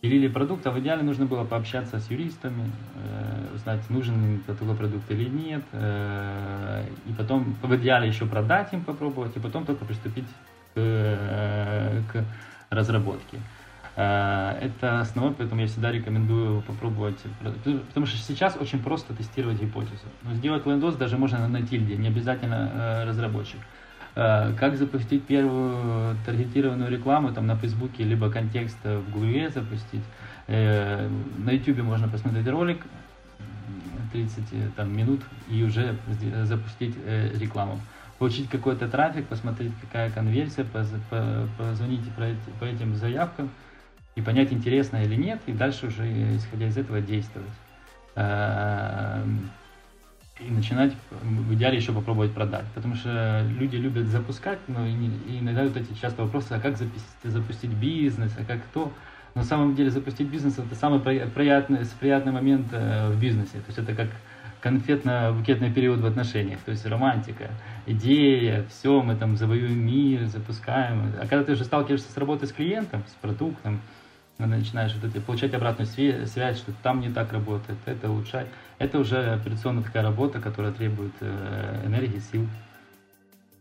пилили 0.00 0.28
продукт, 0.28 0.66
а 0.66 0.70
в 0.70 0.78
идеале 0.80 1.02
нужно 1.02 1.26
было 1.26 1.44
пообщаться 1.44 1.98
с 1.98 2.10
юристами, 2.10 2.70
э, 2.96 3.54
узнать, 3.54 3.88
нужен 3.90 4.42
такой 4.46 4.74
продукт 4.74 5.10
или 5.10 5.28
нет, 5.28 5.62
э, 5.72 6.84
и 7.06 7.12
потом 7.12 7.56
в 7.62 7.76
идеале 7.76 8.08
еще 8.08 8.26
продать 8.26 8.72
им, 8.72 8.84
попробовать, 8.84 9.36
и 9.36 9.40
потом 9.40 9.64
только 9.66 9.84
приступить 9.84 10.28
к, 10.74 10.76
э, 10.76 12.02
к 12.12 12.24
разработке. 12.70 13.38
Э, 13.98 14.56
это 14.60 15.00
основное, 15.00 15.34
поэтому 15.34 15.60
я 15.60 15.66
всегда 15.66 15.90
рекомендую 15.90 16.62
попробовать, 16.62 17.18
потому 17.88 18.06
что 18.06 18.16
сейчас 18.16 18.56
очень 18.56 18.80
просто 18.80 19.12
тестировать 19.12 19.60
гипотезу. 19.60 20.06
Но 20.22 20.34
сделать 20.34 20.64
лендос 20.66 20.94
даже 20.94 21.18
можно 21.18 21.48
на 21.48 21.62
тильде, 21.66 21.96
не 21.96 22.06
обязательно 22.06 22.70
э, 22.72 23.04
разработчик. 23.08 23.58
Э, 24.14 24.52
как 24.56 24.76
запустить 24.76 25.24
первую 25.24 26.16
таргетированную 26.24 26.88
рекламу 26.92 27.32
там, 27.32 27.48
на 27.48 27.56
Фейсбуке, 27.56 28.04
либо 28.04 28.30
контекст 28.30 28.78
в 28.84 29.10
Гугле 29.10 29.50
запустить. 29.50 30.04
На 30.46 31.50
Ютубе 31.50 31.82
можно 31.82 32.08
посмотреть 32.08 32.46
ролик 32.48 32.80
30 34.12 34.74
там, 34.76 34.96
минут 34.96 35.20
и 35.50 35.62
уже 35.62 35.94
запустить 36.44 36.94
рекламу 37.34 37.78
получить 38.18 38.48
какой-то 38.48 38.88
трафик, 38.88 39.26
посмотреть, 39.26 39.72
какая 39.82 40.10
конверсия, 40.10 40.64
позвонить 40.64 42.00
по 42.58 42.64
этим 42.64 42.94
заявкам, 42.96 43.50
и 44.18 44.20
понять, 44.20 44.52
интересно 44.52 44.96
или 45.04 45.14
нет, 45.14 45.40
и 45.46 45.52
дальше 45.52 45.86
уже, 45.86 46.04
исходя 46.36 46.66
из 46.66 46.76
этого, 46.76 47.00
действовать. 47.00 47.48
Эм, 48.16 49.48
и 50.40 50.50
начинать, 50.50 50.92
в 51.22 51.54
идеале, 51.54 51.76
еще 51.76 51.92
попробовать 51.92 52.32
продать. 52.32 52.64
Потому 52.74 52.96
что 52.96 53.44
люди 53.58 53.76
любят 53.76 54.06
запускать, 54.06 54.58
но 54.66 54.86
иногда 54.88 55.64
вот 55.64 55.76
эти 55.76 55.92
часто 56.00 56.24
вопросы, 56.24 56.52
а 56.52 56.60
как 56.60 56.76
запустить, 56.76 57.08
запустить 57.22 57.70
бизнес, 57.70 58.32
а 58.38 58.44
как 58.44 58.62
кто. 58.64 58.92
На 59.34 59.44
самом 59.44 59.76
деле 59.76 59.90
запустить 59.90 60.28
бизнес 60.28 60.58
это 60.58 60.74
самый 60.74 60.98
приятный, 61.00 61.80
приятный 62.00 62.32
момент 62.32 62.68
э, 62.72 63.10
в 63.10 63.20
бизнесе. 63.20 63.58
То 63.58 63.68
есть 63.68 63.78
это 63.78 63.94
как 63.94 64.08
конфетно-букетный 64.60 65.72
период 65.72 66.00
в 66.00 66.06
отношениях, 66.06 66.58
то 66.64 66.72
есть 66.72 66.84
романтика, 66.86 67.50
идея, 67.86 68.64
все, 68.68 69.00
мы 69.02 69.14
там 69.14 69.36
завоюем 69.36 69.86
мир, 69.86 70.26
запускаем. 70.26 71.12
А 71.20 71.26
когда 71.26 71.44
ты 71.44 71.52
уже 71.52 71.64
сталкиваешься 71.64 72.10
с 72.10 72.16
работой 72.16 72.48
с 72.48 72.52
клиентом, 72.52 73.04
с 73.06 73.14
продуктом, 73.20 73.80
начинаешь 74.46 74.94
вот 74.94 75.10
это, 75.10 75.20
получать 75.20 75.52
обратную 75.54 75.86
связь, 76.26 76.58
что 76.58 76.72
там 76.82 77.00
не 77.00 77.10
так 77.10 77.32
работает, 77.32 77.78
это 77.86 78.08
улучшать. 78.10 78.46
Это 78.78 78.98
уже 78.98 79.32
операционная 79.32 79.82
такая 79.82 80.04
работа, 80.04 80.40
которая 80.40 80.72
требует 80.72 81.12
э, 81.20 81.82
энергии, 81.84 82.20
сил. 82.20 82.46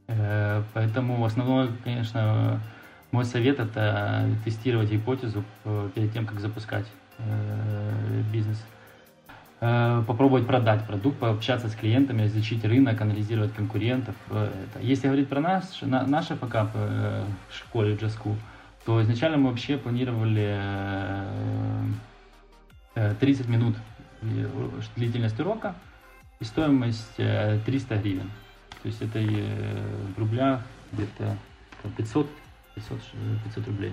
Э, 0.08 0.62
поэтому 0.74 1.26
основной, 1.26 1.70
конечно, 1.84 2.62
мой 3.12 3.26
совет 3.26 3.60
это 3.60 4.30
тестировать 4.46 4.92
гипотезу 4.92 5.44
перед 5.96 6.14
тем, 6.14 6.28
как 6.28 6.40
запускать 6.40 6.86
э, 7.18 8.22
бизнес. 8.32 8.64
Попробовать 9.60 10.46
продать 10.46 10.86
продукт, 10.86 11.18
пообщаться 11.18 11.68
с 11.68 11.74
клиентами, 11.74 12.28
изучить 12.28 12.64
рынок, 12.64 13.02
анализировать 13.02 13.56
конкурентов. 13.56 14.14
Если 14.80 15.08
говорить 15.08 15.30
про 15.30 15.40
наш, 15.40 15.64
наши 15.82 16.36
факапы 16.36 17.24
в 17.50 17.56
школе 17.56 17.96
School, 17.96 18.36
то 18.88 19.02
изначально 19.02 19.38
мы 19.38 19.50
вообще 19.50 19.78
планировали 19.78 20.58
30 23.20 23.46
э, 23.46 23.50
минут 23.52 23.76
длительность 24.96 25.38
урока. 25.42 25.76
и 26.40 26.46
стоимость 26.46 27.18
300 27.18 27.98
гривен. 27.98 28.32
То 28.82 28.88
есть 28.88 29.02
это 29.02 29.20
в 29.20 30.18
рублях 30.18 30.62
где-то 30.94 31.36
500, 31.98 32.30
500, 32.76 33.00
500 33.44 33.68
рублей. 33.68 33.92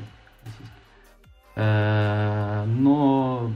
Но 1.57 3.51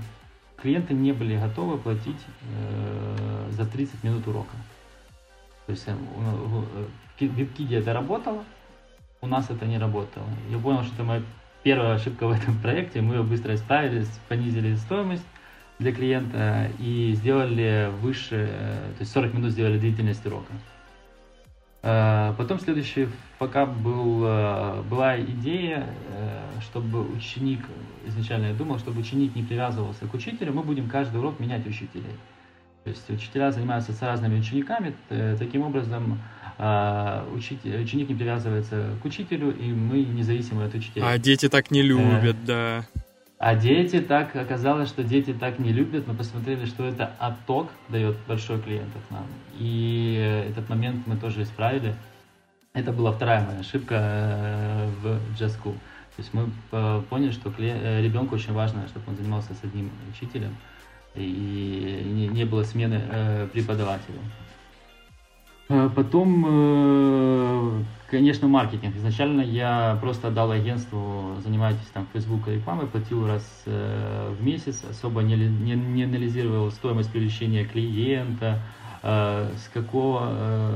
клиенты 0.57 0.93
не 0.93 1.13
были 1.13 1.39
готовы 1.39 1.79
платить 1.79 2.21
за 3.51 3.65
30 3.65 4.03
минут 4.03 4.27
урока. 4.27 4.57
То 5.67 5.73
есть 5.73 5.87
в 5.87 6.67
WebKid 7.21 7.79
это 7.79 7.93
работало, 7.93 8.43
у 9.21 9.27
нас 9.27 9.51
это 9.51 9.67
не 9.67 9.79
работало. 9.79 10.27
Я 10.51 10.59
понял, 10.59 10.83
что 10.83 10.95
это 10.95 11.05
моя 11.05 11.23
первая 11.63 11.95
ошибка 11.95 12.27
в 12.27 12.31
этом 12.31 12.59
проекте. 12.61 13.01
Мы 13.01 13.17
ее 13.17 13.23
быстро 13.23 13.55
исправили, 13.55 14.07
понизили 14.29 14.75
стоимость 14.77 15.27
для 15.79 15.93
клиента 15.93 16.71
и 16.79 17.13
сделали 17.15 17.91
выше, 18.01 18.51
то 18.97 19.01
есть 19.01 19.13
40 19.13 19.35
минут 19.35 19.53
сделали 19.53 19.79
длительность 19.79 20.25
урока. 20.27 20.53
Э, 21.83 22.35
потом 22.37 22.59
следующий 22.59 23.09
факап 23.39 23.71
был, 23.71 24.25
э, 24.25 24.83
была 24.91 25.21
идея, 25.21 25.87
э, 26.11 26.61
чтобы 26.61 27.09
ученик, 27.09 27.61
изначально 28.07 28.47
я 28.47 28.55
думал, 28.55 28.79
чтобы 28.79 29.01
ученик 29.01 29.37
не 29.37 29.45
привязывался 29.45 30.07
к 30.07 30.15
учителю, 30.15 30.53
мы 30.53 30.63
будем 30.63 30.89
каждый 30.89 31.19
урок 31.19 31.39
менять 31.39 31.67
учителей. 31.67 32.17
То 32.83 32.91
есть 32.91 33.09
учителя 33.11 33.53
занимаются 33.53 33.93
с 33.93 34.03
разными 34.03 34.39
учениками, 34.39 34.95
таким 35.39 35.63
образом 35.63 36.19
учитель, 36.59 37.81
ученик 37.81 38.09
не 38.09 38.17
привязывается 38.17 38.97
к 39.01 39.05
учителю, 39.05 39.57
и 39.57 39.73
мы 39.73 40.03
независимы 40.03 40.65
от 40.65 40.75
учителя. 40.75 41.07
А 41.07 41.17
дети 41.19 41.49
так 41.49 41.71
не 41.71 41.83
любят, 41.83 42.35
э, 42.35 42.47
да. 42.47 42.87
А 43.39 43.55
дети 43.55 44.01
так, 44.01 44.35
оказалось, 44.35 44.89
что 44.89 45.05
дети 45.05 45.33
так 45.33 45.61
не 45.61 45.73
любят. 45.73 46.09
Мы 46.09 46.15
посмотрели, 46.15 46.65
что 46.65 46.85
это 46.85 47.13
отток 47.21 47.69
дает 47.89 48.17
большой 48.27 48.61
клиентов 48.61 49.01
нам. 49.11 49.27
И 49.57 50.45
этот 50.51 50.69
момент 50.69 51.07
мы 51.07 51.17
тоже 51.17 51.45
исправили. 51.45 51.95
Это 52.73 52.93
была 52.93 53.13
вторая 53.13 53.47
моя 53.47 53.61
ошибка 53.61 53.95
э, 54.01 54.89
в 55.01 55.07
Just 55.41 55.59
School. 55.63 55.75
То 56.17 56.23
есть 56.23 56.35
мы 56.35 56.51
э, 56.73 57.03
поняли, 57.09 57.31
что 57.31 57.51
ребенку 57.57 58.35
очень 58.35 58.53
важно, 58.53 58.89
чтобы 58.89 59.11
он 59.11 59.17
занимался 59.17 59.55
с 59.55 59.63
одним 59.63 59.93
учителем 60.13 60.57
и 61.15 62.29
не 62.33 62.45
было 62.45 62.65
смены 62.65 63.01
преподавателя. 63.53 64.19
Э, 65.69 65.91
потом, 65.95 66.45
э, 66.49 67.83
конечно, 68.11 68.49
маркетинг. 68.49 68.97
Изначально 68.97 69.43
я 69.43 69.99
просто 70.01 70.29
отдал 70.29 70.51
агентству, 70.51 71.37
занимайтесь 71.43 71.87
там 71.93 72.07
Facebook 72.13 72.49
рекламой, 72.49 72.87
платил 72.87 73.27
раз 73.27 73.45
э, 73.67 74.35
в 74.39 74.43
месяц, 74.43 74.83
особо 74.91 75.23
не, 75.23 75.37
не, 75.37 75.75
не 75.75 76.05
анализировал 76.05 76.71
стоимость 76.71 77.13
привлечения 77.13 77.65
клиента, 77.65 78.61
с 79.01 79.71
какого, 79.73 80.75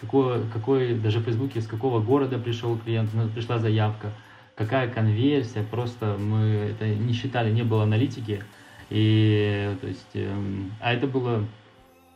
какого, 0.00 0.40
какой, 0.50 0.94
даже 0.94 1.18
в 1.18 1.24
Фейсбуке, 1.24 1.60
с 1.60 1.66
какого 1.66 2.00
города 2.00 2.38
пришел 2.38 2.78
клиент, 2.78 3.10
ну, 3.12 3.28
пришла 3.28 3.58
заявка, 3.58 4.12
какая 4.54 4.88
конверсия, 4.88 5.62
просто 5.62 6.16
мы 6.18 6.38
это 6.70 6.88
не 6.88 7.12
считали, 7.12 7.52
не 7.52 7.64
было 7.64 7.82
аналитики, 7.82 8.42
и, 8.88 9.76
то 9.82 9.86
есть, 9.86 10.08
эм, 10.14 10.72
а 10.80 10.94
это 10.94 11.06
было 11.06 11.44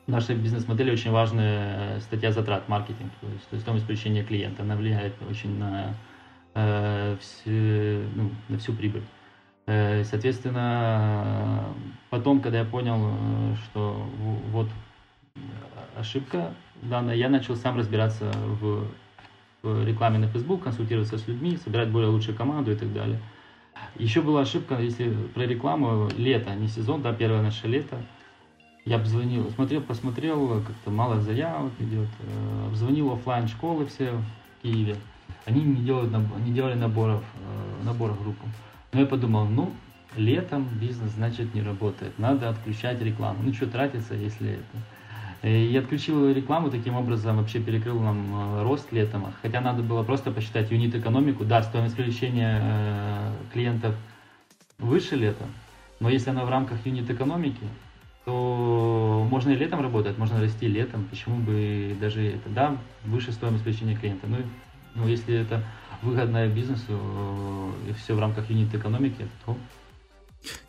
нашей 0.07 0.37
бизнес-модели 0.37 0.93
очень 0.93 1.11
важная 1.11 2.01
статья 2.01 2.33
затрат 2.33 2.69
маркетинг, 2.69 3.11
то 3.21 3.27
есть, 3.27 3.49
то 3.49 3.55
есть 3.55 3.63
стоимость 3.63 3.87
привлечения 3.87 4.23
клиента. 4.23 4.63
Она 4.63 4.77
влияет 4.77 5.15
очень 5.29 5.59
на, 5.59 5.95
э, 6.55 7.17
все, 7.21 8.05
ну, 8.15 8.31
на 8.49 8.59
всю 8.59 8.73
прибыль. 8.73 9.03
Э, 9.67 10.05
соответственно, 10.05 11.65
потом, 12.11 12.41
когда 12.41 12.61
я 12.61 12.65
понял, 12.65 12.99
э, 13.01 13.55
что 13.65 14.07
вот 14.53 14.69
ошибка 15.97 16.55
данная, 16.83 17.17
я 17.17 17.29
начал 17.29 17.57
сам 17.57 17.77
разбираться 17.77 18.31
в, 18.61 18.87
в 19.63 19.85
рекламе 19.85 20.19
на 20.19 20.29
Facebook, 20.29 20.63
консультироваться 20.63 21.19
с 21.19 21.27
людьми, 21.27 21.57
собирать 21.57 21.91
более 21.91 22.11
лучшую 22.11 22.37
команду 22.37 22.71
и 22.71 22.77
так 22.77 22.93
далее. 22.93 23.21
Еще 23.97 24.23
была 24.23 24.43
ошибка, 24.43 24.79
если 24.79 25.11
про 25.35 25.43
рекламу, 25.43 26.09
лето, 26.17 26.55
не 26.55 26.69
сезон, 26.69 27.03
да, 27.03 27.13
первое 27.13 27.43
наше 27.43 27.67
лето– 27.67 28.01
я 28.87 28.97
обзвонил, 28.97 29.51
смотрел, 29.51 29.83
посмотрел, 29.83 30.63
как-то 30.63 30.91
мало 30.91 31.21
заявок 31.21 31.73
идет. 31.81 32.09
Э, 32.21 32.67
обзвонил 32.69 33.13
офлайн 33.13 33.49
школы 33.49 33.87
все 33.87 34.13
в 34.13 34.63
Киеве. 34.63 34.97
Они 35.45 35.61
не, 35.61 35.83
делают, 35.83 36.13
не 36.45 36.53
делали 36.53 36.75
наборов, 36.75 37.25
э, 37.35 37.85
наборов 37.85 38.23
группу. 38.23 38.47
Но 38.93 39.01
я 39.01 39.07
подумал, 39.07 39.47
ну, 39.47 39.73
летом 40.17 40.69
бизнес, 40.81 41.11
значит, 41.11 41.53
не 41.53 41.63
работает. 41.63 42.17
Надо 42.19 42.49
отключать 42.49 43.03
рекламу. 43.03 43.41
Ну, 43.43 43.53
что 43.53 43.67
тратиться, 43.67 44.15
если 44.15 44.53
это... 44.53 45.49
И 45.49 45.77
отключил 45.77 46.33
рекламу, 46.33 46.71
таким 46.71 46.95
образом 46.95 47.37
вообще 47.37 47.61
перекрыл 47.61 48.01
нам 48.01 48.25
э, 48.35 48.63
рост 48.63 48.93
летом. 48.93 49.27
Хотя 49.43 49.61
надо 49.61 49.83
было 49.83 50.05
просто 50.05 50.31
посчитать 50.31 50.71
юнит 50.71 50.95
экономику. 50.95 51.45
Да, 51.45 51.61
стоимость 51.65 51.97
привлечения 51.97 53.33
клиентов 53.53 53.97
выше 54.79 55.17
летом, 55.17 55.49
но 56.01 56.09
если 56.09 56.31
она 56.31 56.45
в 56.45 56.51
рамках 56.51 56.85
юнит 56.85 57.11
экономики, 57.11 57.63
то 58.27 59.25
можно 59.31 59.51
и 59.51 59.57
летом 59.57 59.81
работать, 59.81 60.19
можно 60.19 60.41
расти 60.41 60.67
летом, 60.67 61.07
почему 61.09 61.37
бы 61.37 61.97
даже 62.01 62.27
это, 62.27 62.49
да, 62.49 62.77
выше 63.05 63.31
стоимость 63.31 63.63
привлечения 63.63 63.97
клиента. 63.97 64.27
Ну, 64.27 64.39
ну 64.97 65.07
если 65.07 65.37
это 65.37 65.63
выгодное 66.03 66.49
бизнесу 66.49 67.73
и 67.89 67.93
все 67.93 68.15
в 68.15 68.19
рамках 68.19 68.51
юнит 68.51 68.75
экономики, 68.75 69.29
то 69.45 69.57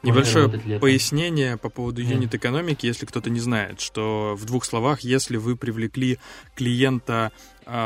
Небольшое 0.04 0.50
пояснение 0.80 1.58
по 1.58 1.70
поводу 1.70 2.02
юнит 2.02 2.34
экономики, 2.34 2.86
если 2.86 3.06
кто-то 3.06 3.30
не 3.30 3.40
знает, 3.40 3.82
что 3.82 4.36
в 4.36 4.46
двух 4.46 4.64
словах, 4.64 5.02
если 5.02 5.38
вы 5.38 5.56
привлекли 5.56 6.20
клиента 6.56 7.32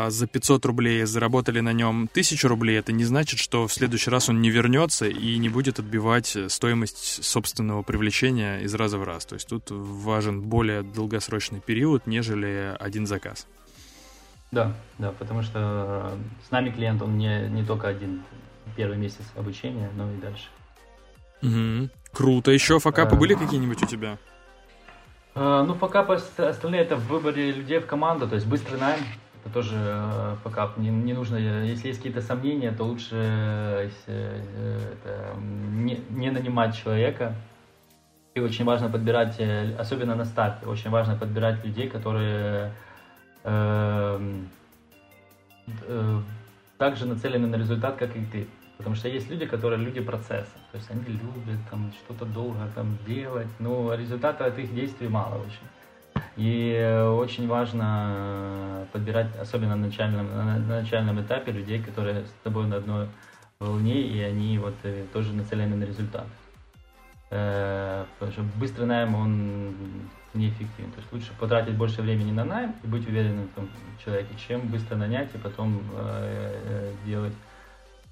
за 0.10 0.28
500 0.28 0.66
рублей, 0.66 1.06
заработали 1.06 1.60
на 1.60 1.74
нем 1.74 2.08
1000 2.12 2.48
рублей, 2.48 2.78
это 2.78 2.92
не 2.92 3.04
значит, 3.04 3.40
что 3.40 3.68
в 3.68 3.74
следующий 3.74 4.10
раз 4.10 4.30
он 4.30 4.42
не 4.42 4.50
вернется 4.50 5.08
и 5.08 5.38
не 5.38 5.50
будет 5.50 5.80
отбивать 5.80 6.38
стоимость 6.48 7.24
собственного 7.24 7.82
привлечения 7.82 8.60
из 8.60 8.74
раза 8.76 8.98
в 8.98 9.04
раз. 9.04 9.26
То 9.26 9.36
есть 9.36 9.48
тут 9.48 9.70
важен 9.70 10.42
более 10.42 10.84
долгосрочный 10.84 11.60
период, 11.60 12.08
нежели 12.08 12.76
один 12.80 13.08
заказ. 13.08 13.48
Да, 14.52 14.74
да, 15.00 15.12
потому 15.12 15.44
что 15.44 16.18
с 16.48 16.52
нами 16.52 16.70
клиент, 16.70 17.02
он 17.02 17.18
не, 17.18 17.48
не 17.48 17.64
только 17.64 17.88
один 17.88 18.24
первый 18.76 18.98
месяц 18.98 19.24
обучения, 19.36 19.90
но 19.96 20.12
и 20.12 20.18
дальше. 20.18 20.48
Угу. 21.42 21.90
Круто. 22.12 22.52
Еще 22.52 22.80
факапы 22.80 23.16
были 23.16 23.34
какие-нибудь 23.34 23.82
у 23.82 23.86
тебя? 23.86 24.18
Э, 25.36 25.64
ну, 25.66 25.74
факапы 25.74 26.20
остальные 26.38 26.82
это 26.82 26.98
в 26.98 27.08
выборе 27.08 27.52
людей 27.52 27.80
в 27.80 27.86
команду, 27.86 28.28
то 28.28 28.36
есть 28.36 28.48
быстрый 28.48 28.80
найм. 28.80 29.00
Это 29.44 29.54
тоже 29.54 29.76
э, 29.76 30.36
факап. 30.44 30.78
Не, 30.78 30.90
не 30.90 31.14
нужно, 31.14 31.36
если 31.38 31.88
есть 31.88 32.00
какие-то 32.00 32.22
сомнения, 32.22 32.72
то 32.72 32.84
лучше 32.84 33.16
э, 33.16 33.90
это, 34.08 35.36
не, 35.38 36.00
не 36.10 36.30
нанимать 36.30 36.76
человека. 36.76 37.36
И 38.36 38.40
очень 38.40 38.64
важно 38.64 38.90
подбирать, 38.90 39.42
особенно 39.78 40.16
на 40.16 40.26
старте, 40.26 40.66
очень 40.66 40.90
важно 40.90 41.16
подбирать 41.18 41.66
людей, 41.66 41.90
которые 41.90 42.72
э, 43.44 44.42
э, 45.88 46.20
также 46.78 47.06
нацелены 47.06 47.48
на 47.48 47.56
результат, 47.56 47.98
как 47.98 48.16
и 48.16 48.24
ты. 48.26 48.48
Потому 48.78 48.96
что 48.96 49.10
есть 49.10 49.30
люди, 49.30 49.46
которые 49.46 49.80
люди 49.80 50.02
процесса. 50.02 50.56
То 50.72 50.78
есть 50.78 50.90
они 50.90 51.04
любят 51.04 51.60
там 51.70 51.92
что-то 52.04 52.26
долго 52.26 52.60
там 52.74 52.98
делать, 53.06 53.50
но 53.60 53.94
результата 53.94 54.46
от 54.46 54.58
их 54.58 54.74
действий 54.74 55.08
мало 55.08 55.36
очень. 55.36 55.68
И 56.38 57.06
очень 57.18 57.48
важно 57.48 58.88
подбирать, 58.92 59.36
особенно 59.38 59.76
на 59.76 59.88
начальном, 59.88 60.28
на 60.28 60.58
начальном 60.58 61.22
этапе, 61.22 61.52
людей, 61.52 61.82
которые 61.82 62.26
с 62.26 62.34
тобой 62.44 62.68
на 62.68 62.78
одной 62.78 63.08
волне, 63.60 64.02
и 64.02 64.20
они 64.22 64.58
вот 64.58 64.74
э, 64.84 65.06
тоже 65.14 65.34
нацелены 65.34 65.76
на 65.76 65.84
результат. 65.84 66.26
Э, 67.30 68.06
потому 68.14 68.32
что 68.32 68.42
быстрый 68.60 68.86
найм, 68.86 69.16
он 69.16 69.76
неэффективен. 70.34 70.92
То 70.92 71.00
есть 71.00 71.14
лучше 71.14 71.32
потратить 71.40 71.76
больше 71.76 72.02
времени 72.02 72.32
на 72.32 72.44
найм 72.44 72.76
и 72.84 72.88
быть 72.88 73.08
уверенным 73.08 73.48
в 73.48 73.54
том 73.54 73.70
человеке, 74.04 74.34
чем 74.48 74.62
быстро 74.68 74.96
нанять 74.96 75.30
и 75.34 75.38
потом 75.38 75.82
э, 75.96 76.94
делать 77.06 77.34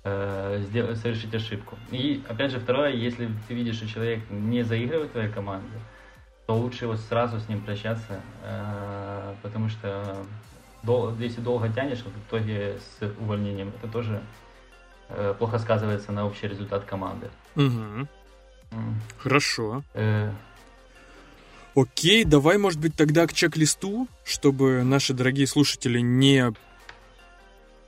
э, 0.04 0.64
совершить 0.96 1.34
ошибку. 1.34 1.78
И 1.92 2.24
опять 2.28 2.52
же, 2.52 2.60
второе, 2.60 2.92
если 2.92 3.30
ты 3.48 3.54
видишь, 3.54 3.76
что 3.76 3.88
человек 3.88 4.22
не 4.30 4.64
заигрывает 4.64 5.10
в 5.10 5.14
твоей 5.14 5.30
команде, 5.30 5.80
то 6.50 6.56
лучше 6.56 6.86
его 6.86 6.98
сразу 6.98 7.40
с 7.40 7.48
ним 7.48 7.62
прощаться, 7.62 8.24
э, 8.42 9.36
потому 9.44 9.70
что 9.70 10.26
дол- 10.82 11.16
если 11.20 11.42
долго 11.42 11.70
тянешь, 11.70 12.00
в 12.00 12.28
итоге 12.28 12.80
с 12.80 13.14
увольнением, 13.20 13.72
это 13.78 13.88
тоже 13.88 14.24
э, 15.10 15.36
плохо 15.38 15.60
сказывается 15.60 16.12
на 16.12 16.26
общий 16.26 16.48
результат 16.48 16.86
команды. 16.86 17.30
Угу. 17.56 18.08
Mm. 18.72 18.94
Хорошо. 19.20 19.84
Э, 19.94 20.32
Окей, 21.76 22.24
давай, 22.26 22.58
может 22.58 22.80
быть, 22.80 22.96
тогда 22.96 23.28
к 23.28 23.34
чек-листу, 23.34 24.08
чтобы 24.26 24.82
наши 24.84 25.14
дорогие 25.14 25.46
слушатели 25.46 26.00
не 26.00 26.52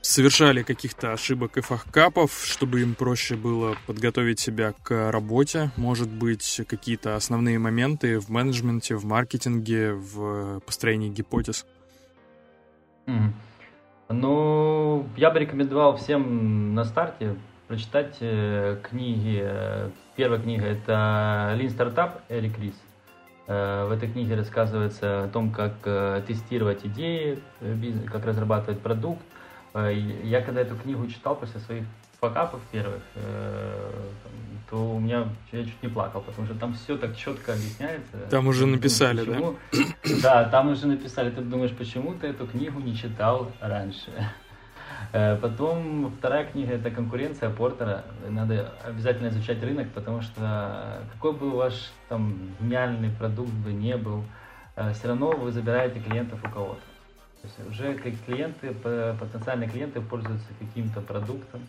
совершали 0.01 0.63
каких-то 0.63 1.13
ошибок 1.13 1.57
и 1.57 1.61
фахкапов, 1.61 2.43
чтобы 2.43 2.81
им 2.81 2.95
проще 2.95 3.35
было 3.35 3.75
подготовить 3.87 4.39
себя 4.39 4.73
к 4.83 5.11
работе? 5.11 5.71
Может 5.77 6.09
быть, 6.09 6.61
какие-то 6.67 7.15
основные 7.15 7.59
моменты 7.59 8.19
в 8.19 8.29
менеджменте, 8.29 8.95
в 8.95 9.05
маркетинге, 9.05 9.93
в 9.93 10.59
построении 10.61 11.09
гипотез? 11.09 11.65
Ну, 14.09 15.07
я 15.15 15.31
бы 15.31 15.39
рекомендовал 15.39 15.95
всем 15.95 16.75
на 16.75 16.83
старте 16.83 17.35
прочитать 17.67 18.17
э, 18.19 18.77
книги. 18.83 19.47
Первая 20.17 20.41
книга 20.41 20.65
это 20.65 21.55
Lean 21.57 21.67
Startup 21.67 22.19
Эрик 22.27 22.59
Рис. 22.59 22.75
Э, 23.47 23.85
в 23.87 23.91
этой 23.91 24.11
книге 24.11 24.35
рассказывается 24.35 25.23
о 25.23 25.27
том, 25.29 25.51
как 25.51 25.75
э, 25.85 26.21
тестировать 26.27 26.85
идеи, 26.85 27.39
как 28.11 28.25
разрабатывать 28.25 28.81
продукт. 28.81 29.23
Я 29.73 30.41
когда 30.41 30.61
эту 30.61 30.75
книгу 30.75 31.07
читал 31.07 31.35
после 31.35 31.59
своих 31.61 31.83
факапов 32.19 32.59
первых, 32.71 33.01
то 34.69 34.95
у 34.95 34.99
меня 34.99 35.27
я 35.51 35.63
чуть 35.63 35.83
не 35.83 35.89
плакал, 35.89 36.21
потому 36.21 36.47
что 36.47 36.55
там 36.57 36.73
все 36.73 36.97
так 36.97 37.15
четко 37.15 37.53
объясняется. 37.53 38.17
Там 38.29 38.47
уже 38.47 38.65
написали, 38.65 39.25
почему, 39.25 39.55
да? 39.71 39.79
Да, 40.21 40.49
там 40.49 40.69
уже 40.69 40.87
написали. 40.87 41.29
Ты 41.29 41.41
думаешь, 41.41 41.71
почему 41.71 42.13
ты 42.13 42.27
эту 42.27 42.47
книгу 42.47 42.79
не 42.79 42.95
читал 42.95 43.51
раньше? 43.59 44.11
Э, 45.13 45.35
потом 45.35 46.13
вторая 46.17 46.45
книга 46.45 46.73
это 46.73 46.89
конкуренция 46.89 47.49
Портера. 47.49 48.05
Надо 48.29 48.73
обязательно 48.85 49.27
изучать 49.27 49.61
рынок, 49.61 49.89
потому 49.93 50.21
что 50.21 51.03
какой 51.13 51.33
бы 51.33 51.51
ваш 51.51 51.91
там 52.07 52.51
гениальный 52.59 53.09
продукт 53.09 53.51
бы 53.51 53.73
не 53.73 53.97
был, 53.97 54.23
э, 54.75 54.93
все 54.93 55.09
равно 55.09 55.31
вы 55.31 55.51
забираете 55.51 55.99
клиентов 55.99 56.39
у 56.43 56.49
кого-то. 56.49 56.81
То 57.41 57.47
есть 57.47 57.69
уже 57.69 57.95
как 57.95 58.13
клиенты, 58.25 58.73
потенциальные 58.73 59.69
клиенты 59.69 60.01
пользуются 60.01 60.47
каким-то 60.59 61.01
продуктом. 61.01 61.61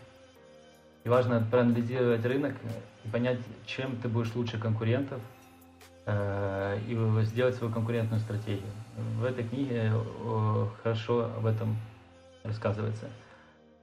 И 1.03 1.09
важно 1.09 1.45
проанализировать 1.49 2.23
рынок 2.25 2.55
и 3.03 3.07
понять, 3.09 3.39
чем 3.65 3.97
ты 3.97 4.07
будешь 4.07 4.33
лучше 4.35 4.57
конкурентов, 4.57 5.19
э, 6.05 6.79
и 6.87 7.25
сделать 7.25 7.55
свою 7.55 7.73
конкурентную 7.73 8.21
стратегию. 8.21 8.71
В 9.19 9.25
этой 9.25 9.43
книге 9.43 9.91
хорошо 10.81 11.29
об 11.37 11.45
этом 11.45 11.75
рассказывается. 12.43 13.09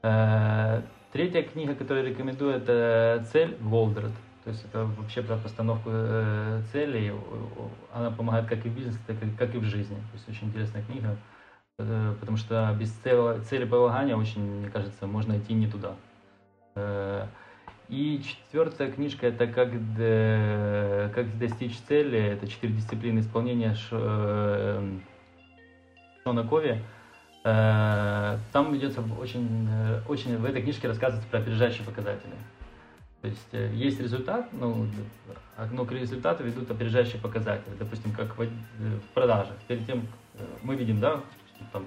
Э, 0.02 0.82
третья 1.12 1.42
книга, 1.42 1.74
которую 1.74 2.06
рекомендую, 2.06 2.54
это 2.54 3.26
«Цель 3.32 3.56
Волдерт». 3.60 4.12
То 4.44 4.50
есть 4.50 4.64
это 4.64 4.84
вообще 4.84 5.22
про 5.22 5.36
постановку 5.36 5.90
э, 5.92 6.62
целей. 6.72 7.12
Она 7.92 8.10
помогает 8.10 8.48
как 8.48 8.64
и 8.64 8.68
в 8.70 8.74
бизнесе, 8.74 8.98
так 9.06 9.54
и, 9.54 9.58
в 9.58 9.64
жизни. 9.64 9.96
То 9.96 10.14
есть 10.14 10.28
очень 10.28 10.48
интересная 10.48 10.82
книга, 10.82 11.16
потому 12.20 12.36
что 12.36 12.74
без 12.78 12.90
цели, 12.90 13.40
целеполагания 13.44 14.16
очень, 14.16 14.42
мне 14.42 14.70
кажется, 14.70 15.06
можно 15.06 15.38
идти 15.38 15.54
не 15.54 15.66
туда. 15.66 15.94
И 17.88 18.22
четвертая 18.22 18.90
книжка 18.92 19.26
это 19.26 19.46
как, 19.46 19.70
как 21.14 21.38
достичь 21.38 21.76
цели. 21.88 22.18
Это 22.18 22.46
четыре 22.46 22.74
дисциплины 22.74 23.20
исполнения 23.20 23.74
Шона 26.24 26.44
Кови. 26.48 26.82
Э, 27.42 28.38
там 28.52 28.76
идется 28.76 29.02
очень, 29.18 29.66
э, 29.70 30.02
очень 30.08 30.36
в 30.36 30.44
этой 30.44 30.60
книжке 30.60 30.88
рассказывается 30.88 31.28
про 31.30 31.38
опережающие 31.40 31.84
показатели. 31.84 32.34
То 33.22 33.28
есть 33.28 33.48
э, 33.52 33.70
есть 33.74 33.98
результат, 33.98 34.48
ну, 34.52 34.86
но 35.72 35.84
к 35.86 35.92
результату 35.92 36.44
ведут 36.44 36.70
опережающие 36.70 37.20
показатели. 37.20 37.74
Допустим, 37.78 38.12
как 38.12 38.36
в, 38.36 38.46
продажах. 39.14 39.56
Перед 39.68 39.86
тем 39.86 40.06
мы 40.62 40.74
видим, 40.76 41.00
да, 41.00 41.20
там, 41.72 41.86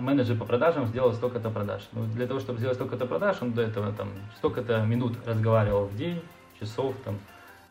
менеджер 0.00 0.36
по 0.36 0.44
продажам 0.44 0.86
сделал 0.86 1.12
столько-то 1.12 1.50
продаж. 1.50 1.88
Но 1.92 2.04
для 2.04 2.26
того, 2.26 2.40
чтобы 2.40 2.58
сделать 2.58 2.76
столько-то 2.76 3.06
продаж, 3.06 3.38
он 3.40 3.52
до 3.52 3.62
этого 3.62 3.92
там 3.92 4.08
столько-то 4.36 4.82
минут 4.82 5.16
разговаривал 5.26 5.86
в 5.86 5.96
день, 5.96 6.22
часов 6.60 6.94
там, 7.04 7.18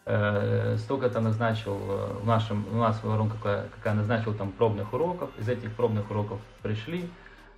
э, 0.05 0.77
столько-то 0.77 1.19
назначил 1.19 1.77
э, 1.77 2.13
в 2.21 2.25
нашем, 2.25 2.65
у 2.71 2.77
нас 2.77 3.03
воронка 3.03 3.37
какая, 3.37 3.67
какая 3.69 3.93
назначил 3.93 4.33
там 4.33 4.51
пробных 4.51 4.93
уроков, 4.93 5.29
из 5.37 5.49
этих 5.49 5.73
пробных 5.73 6.09
уроков 6.09 6.39
пришли 6.61 7.09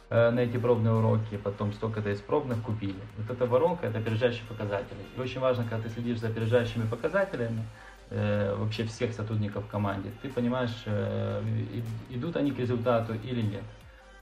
э, 0.09 0.29
на 0.31 0.39
эти 0.39 0.57
пробные 0.57 0.93
уроки, 0.93 1.37
потом 1.37 1.73
столько-то 1.73 2.09
из 2.09 2.19
пробных 2.19 2.61
купили. 2.61 2.99
Вот 3.17 3.29
эта 3.29 3.45
воронка, 3.45 3.87
это 3.87 3.99
опережающие 3.99 4.45
показатели. 4.47 4.99
И 5.15 5.19
очень 5.19 5.39
важно, 5.39 5.63
когда 5.63 5.83
ты 5.83 5.89
следишь 5.89 6.19
за 6.19 6.27
опережающими 6.27 6.87
показателями, 6.87 7.63
э, 8.09 8.55
вообще 8.55 8.85
всех 8.85 9.13
сотрудников 9.13 9.65
в 9.65 9.67
команде, 9.67 10.11
ты 10.21 10.29
понимаешь, 10.29 10.83
э, 10.85 11.41
идут 12.09 12.35
они 12.35 12.51
к 12.51 12.59
результату 12.59 13.13
или 13.13 13.41
нет. 13.41 13.63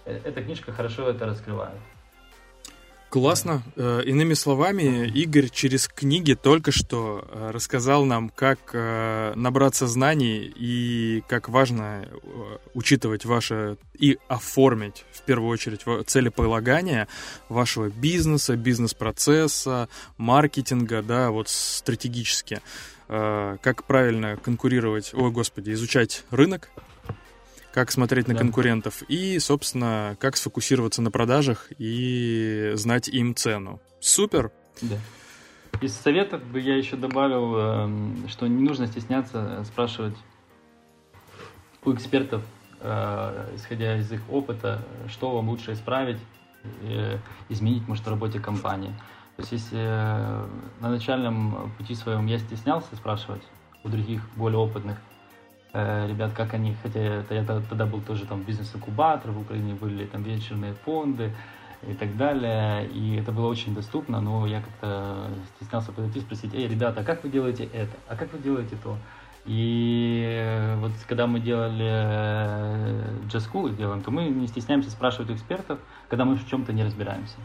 Э, 0.06 0.20
эта 0.24 0.42
книжка 0.44 0.72
хорошо 0.72 1.10
это 1.10 1.26
раскрывает. 1.26 1.78
Классно. 3.10 3.64
Иными 3.78 4.34
словами, 4.34 5.08
Игорь 5.08 5.48
через 5.48 5.88
книги 5.88 6.34
только 6.34 6.74
что 6.74 7.26
рассказал 7.54 8.04
нам, 8.04 8.28
как 8.28 8.74
набраться 8.74 9.88
знаний 9.88 10.40
и 10.54 11.24
как 11.30 11.48
важно 11.48 12.06
учитывать 12.74 13.24
ваше 13.24 13.78
и 13.98 14.20
оформить, 14.28 15.06
в 15.14 15.22
первую 15.22 15.50
очередь, 15.50 15.86
целеполагание 16.06 17.08
вашего 17.48 17.88
бизнеса, 17.88 18.58
бизнес-процесса, 18.58 19.88
маркетинга, 20.18 21.02
да, 21.02 21.32
вот 21.32 21.48
стратегически. 21.48 22.60
Как 23.08 23.86
правильно 23.86 24.36
конкурировать, 24.36 25.14
ой, 25.14 25.32
господи, 25.32 25.72
изучать 25.72 26.26
рынок, 26.30 26.70
как 27.74 27.92
смотреть 27.92 28.28
на 28.28 28.34
да. 28.34 28.40
конкурентов 28.40 29.04
и, 29.08 29.40
собственно, 29.40 30.18
как 30.20 30.36
сфокусироваться 30.36 31.02
на 31.02 31.12
продажах 31.12 31.68
и 31.78 32.72
знать 32.74 33.08
им 33.08 33.36
цену. 33.36 33.80
Супер! 34.00 34.52
Да. 34.82 34.98
Из 35.80 35.94
советов 35.94 36.44
бы 36.44 36.60
я 36.60 36.76
еще 36.76 36.96
добавил, 36.96 37.56
эм, 37.56 38.28
что 38.30 38.48
не 38.48 38.64
нужно 38.64 38.88
стесняться 38.88 39.64
спрашивать 39.66 40.16
у 41.86 41.94
экспертов, 41.94 42.42
э, 42.80 43.54
исходя 43.56 43.98
из 43.98 44.12
их 44.12 44.22
опыта, 44.30 44.84
что 45.08 45.36
вам 45.36 45.50
лучше 45.50 45.74
исправить, 45.74 46.18
э, 46.82 47.20
изменить, 47.50 47.88
может, 47.88 48.06
в 48.06 48.10
работе 48.10 48.40
компании. 48.40 48.92
То 49.38 49.44
есть, 49.44 49.52
если 49.54 49.80
э, 49.80 50.46
на 50.82 50.90
начальном 50.90 51.72
пути 51.78 51.96
своем 51.96 52.26
я 52.26 52.38
стеснялся 52.40 52.96
спрашивать 52.96 53.44
у 53.84 53.90
других 53.90 54.22
более 54.36 54.60
опытных 54.60 54.98
Э, 55.74 56.08
ребят, 56.08 56.34
как 56.34 56.56
они, 56.56 56.76
хотя 56.82 57.00
это, 57.00 57.36
я 57.36 57.44
тогда 57.44 57.86
был 57.86 58.02
тоже 58.02 58.26
там 58.26 58.42
бизнес-инкубатор, 58.42 59.32
в 59.32 59.42
Украине 59.42 59.76
были 59.76 60.06
там 60.06 60.24
венчурные 60.24 60.74
фонды 60.74 61.32
и 61.88 61.94
так 61.94 62.18
далее, 62.18 62.88
и 62.88 63.18
это 63.18 63.32
было 63.32 63.48
очень 63.48 63.76
доступно, 63.76 64.20
но 64.20 64.48
я 64.48 64.62
как-то 64.62 65.30
стеснялся 65.56 65.92
подойти 65.92 66.18
и 66.18 66.22
спросить, 66.24 66.56
эй, 66.56 66.68
ребята, 66.68 67.02
а 67.02 67.04
как 67.04 67.24
вы 67.24 67.30
делаете 67.30 67.70
это, 67.74 67.96
а 68.08 68.16
как 68.16 68.34
вы 68.34 68.40
делаете 68.40 68.76
то? 68.82 68.98
И 69.46 70.76
вот 70.80 70.92
когда 71.08 71.28
мы 71.28 71.40
делали 71.40 71.86
Just 73.28 73.52
Cool 73.54 73.76
делаем, 73.76 74.02
то 74.02 74.10
мы 74.10 74.30
не 74.30 74.48
стесняемся 74.48 74.90
спрашивать 74.90 75.30
у 75.30 75.36
экспертов, 75.36 75.80
когда 76.10 76.26
мы 76.26 76.36
в 76.36 76.50
чем-то 76.50 76.74
не 76.74 76.84
разбираемся. 76.84 77.38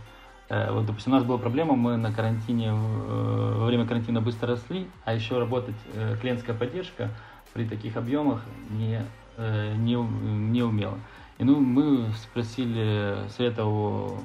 Э, 0.53 0.71
вот, 0.73 0.87
допустим, 0.87 1.13
у 1.13 1.17
нас 1.17 1.25
была 1.25 1.39
проблема, 1.39 1.75
мы 1.75 1.97
на 1.97 2.13
карантине, 2.13 2.69
э, 2.69 3.55
во 3.59 3.67
время 3.67 3.87
карантина 3.87 4.21
быстро 4.21 4.49
росли, 4.49 4.87
а 5.05 5.15
еще 5.15 5.39
работать 5.39 5.77
клиентская 6.21 6.55
поддержка– 6.55 7.11
при 7.53 7.65
таких 7.65 7.97
объемах 7.97 8.41
не, 8.71 9.03
э, 9.37 9.75
не, 9.77 9.95
не 9.95 10.63
умела. 10.63 10.99
И 11.39 11.45
ну, 11.45 11.61
мы 11.61 12.13
спросили 12.15 13.17
совета 13.37 13.65
у 13.65 14.19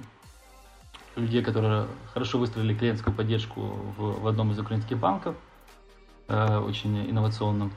людей, 1.16 1.44
которые 1.44 1.88
хорошо 2.14 2.38
выстроили 2.38 2.74
клиентскую 2.74 3.16
поддержку 3.16 3.62
в, 3.98 4.22
в 4.22 4.28
одном 4.28 4.52
из 4.52 4.60
украинских 4.60 4.98
банков, 4.98 5.36
э, 6.28 6.58
очень 6.58 7.10
инновационном. 7.10 7.72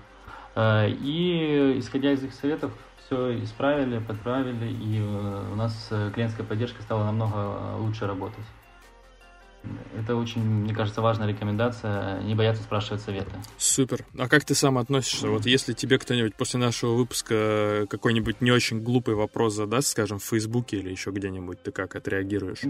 Э, 0.54 0.88
и 0.88 1.78
исходя 1.78 2.12
из 2.12 2.22
их 2.22 2.34
советов, 2.34 2.72
все 3.10 3.42
исправили, 3.42 3.98
подправили, 3.98 4.70
и 4.70 5.00
у 5.00 5.56
нас 5.56 5.88
клиентская 6.14 6.46
поддержка 6.46 6.80
стала 6.82 7.04
намного 7.04 7.76
лучше 7.78 8.06
работать. 8.06 8.44
Это 9.98 10.14
очень, 10.14 10.42
мне 10.42 10.72
кажется, 10.72 11.02
важная 11.02 11.26
рекомендация, 11.26 12.22
не 12.22 12.36
бояться 12.36 12.62
спрашивать 12.62 13.02
совета. 13.02 13.32
Супер. 13.58 14.06
А 14.16 14.28
как 14.28 14.44
ты 14.44 14.54
сам 14.54 14.78
относишься? 14.78 15.28
Вот 15.28 15.44
если 15.44 15.72
тебе 15.72 15.98
кто-нибудь 15.98 16.36
после 16.36 16.60
нашего 16.60 16.94
выпуска 16.94 17.86
какой-нибудь 17.90 18.40
не 18.40 18.52
очень 18.52 18.80
глупый 18.80 19.16
вопрос 19.16 19.54
задаст, 19.54 19.88
скажем, 19.88 20.20
в 20.20 20.24
Фейсбуке 20.24 20.78
или 20.78 20.90
еще 20.90 21.10
где-нибудь, 21.10 21.62
ты 21.62 21.72
как 21.72 21.96
отреагируешь? 21.96 22.62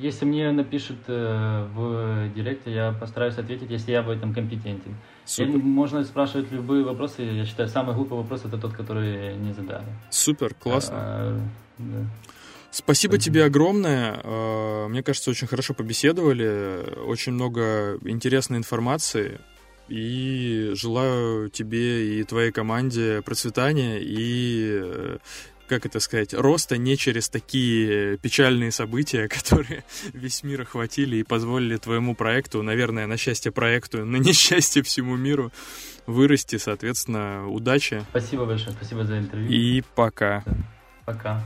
Если 0.00 0.24
мне 0.24 0.52
напишут 0.52 0.98
э, 1.06 1.66
в 1.74 2.28
директе, 2.34 2.72
я 2.72 2.92
постараюсь 2.92 3.38
ответить, 3.38 3.70
если 3.70 3.92
я 3.92 4.02
в 4.02 4.10
этом 4.10 4.34
компетентен. 4.34 4.96
Супер. 5.24 5.58
можно 5.58 6.04
спрашивать 6.04 6.52
любые 6.52 6.84
вопросы. 6.84 7.22
Я 7.22 7.44
считаю, 7.44 7.68
самый 7.68 7.94
глупый 7.94 8.18
вопрос 8.18 8.44
это 8.44 8.58
тот, 8.58 8.72
который 8.72 9.36
не 9.36 9.52
задали. 9.52 9.86
Супер, 10.10 10.54
классно. 10.54 10.96
А, 10.98 11.40
да. 11.78 12.06
Спасибо 12.70 13.18
тебе 13.18 13.44
огромное. 13.44 14.20
Э, 14.22 14.86
мне 14.88 15.02
кажется, 15.02 15.30
очень 15.30 15.46
хорошо 15.46 15.72
побеседовали. 15.74 16.84
Очень 17.06 17.32
много 17.32 17.98
интересной 18.04 18.58
информации. 18.58 19.40
И 19.88 20.72
желаю 20.74 21.48
тебе 21.48 22.20
и 22.20 22.24
твоей 22.24 22.50
команде 22.52 23.22
процветания 23.22 23.98
и 24.00 24.80
э, 24.82 25.18
как 25.66 25.86
это 25.86 26.00
сказать, 26.00 26.34
роста 26.34 26.76
не 26.76 26.96
через 26.96 27.28
такие 27.28 28.18
печальные 28.18 28.72
события, 28.72 29.28
которые 29.28 29.84
весь 30.12 30.42
мир 30.42 30.62
охватили 30.62 31.16
и 31.16 31.22
позволили 31.22 31.76
твоему 31.76 32.14
проекту, 32.14 32.62
наверное, 32.62 33.06
на 33.06 33.16
счастье 33.16 33.52
проекту, 33.52 34.04
на 34.04 34.16
несчастье 34.16 34.82
всему 34.82 35.16
миру 35.16 35.52
вырасти, 36.06 36.56
соответственно, 36.56 37.48
удачи. 37.48 38.04
Спасибо 38.10 38.44
большое, 38.44 38.72
спасибо 38.72 39.04
за 39.04 39.18
интервью. 39.18 39.50
И 39.50 39.82
пока. 39.94 40.44
Пока. 41.04 41.44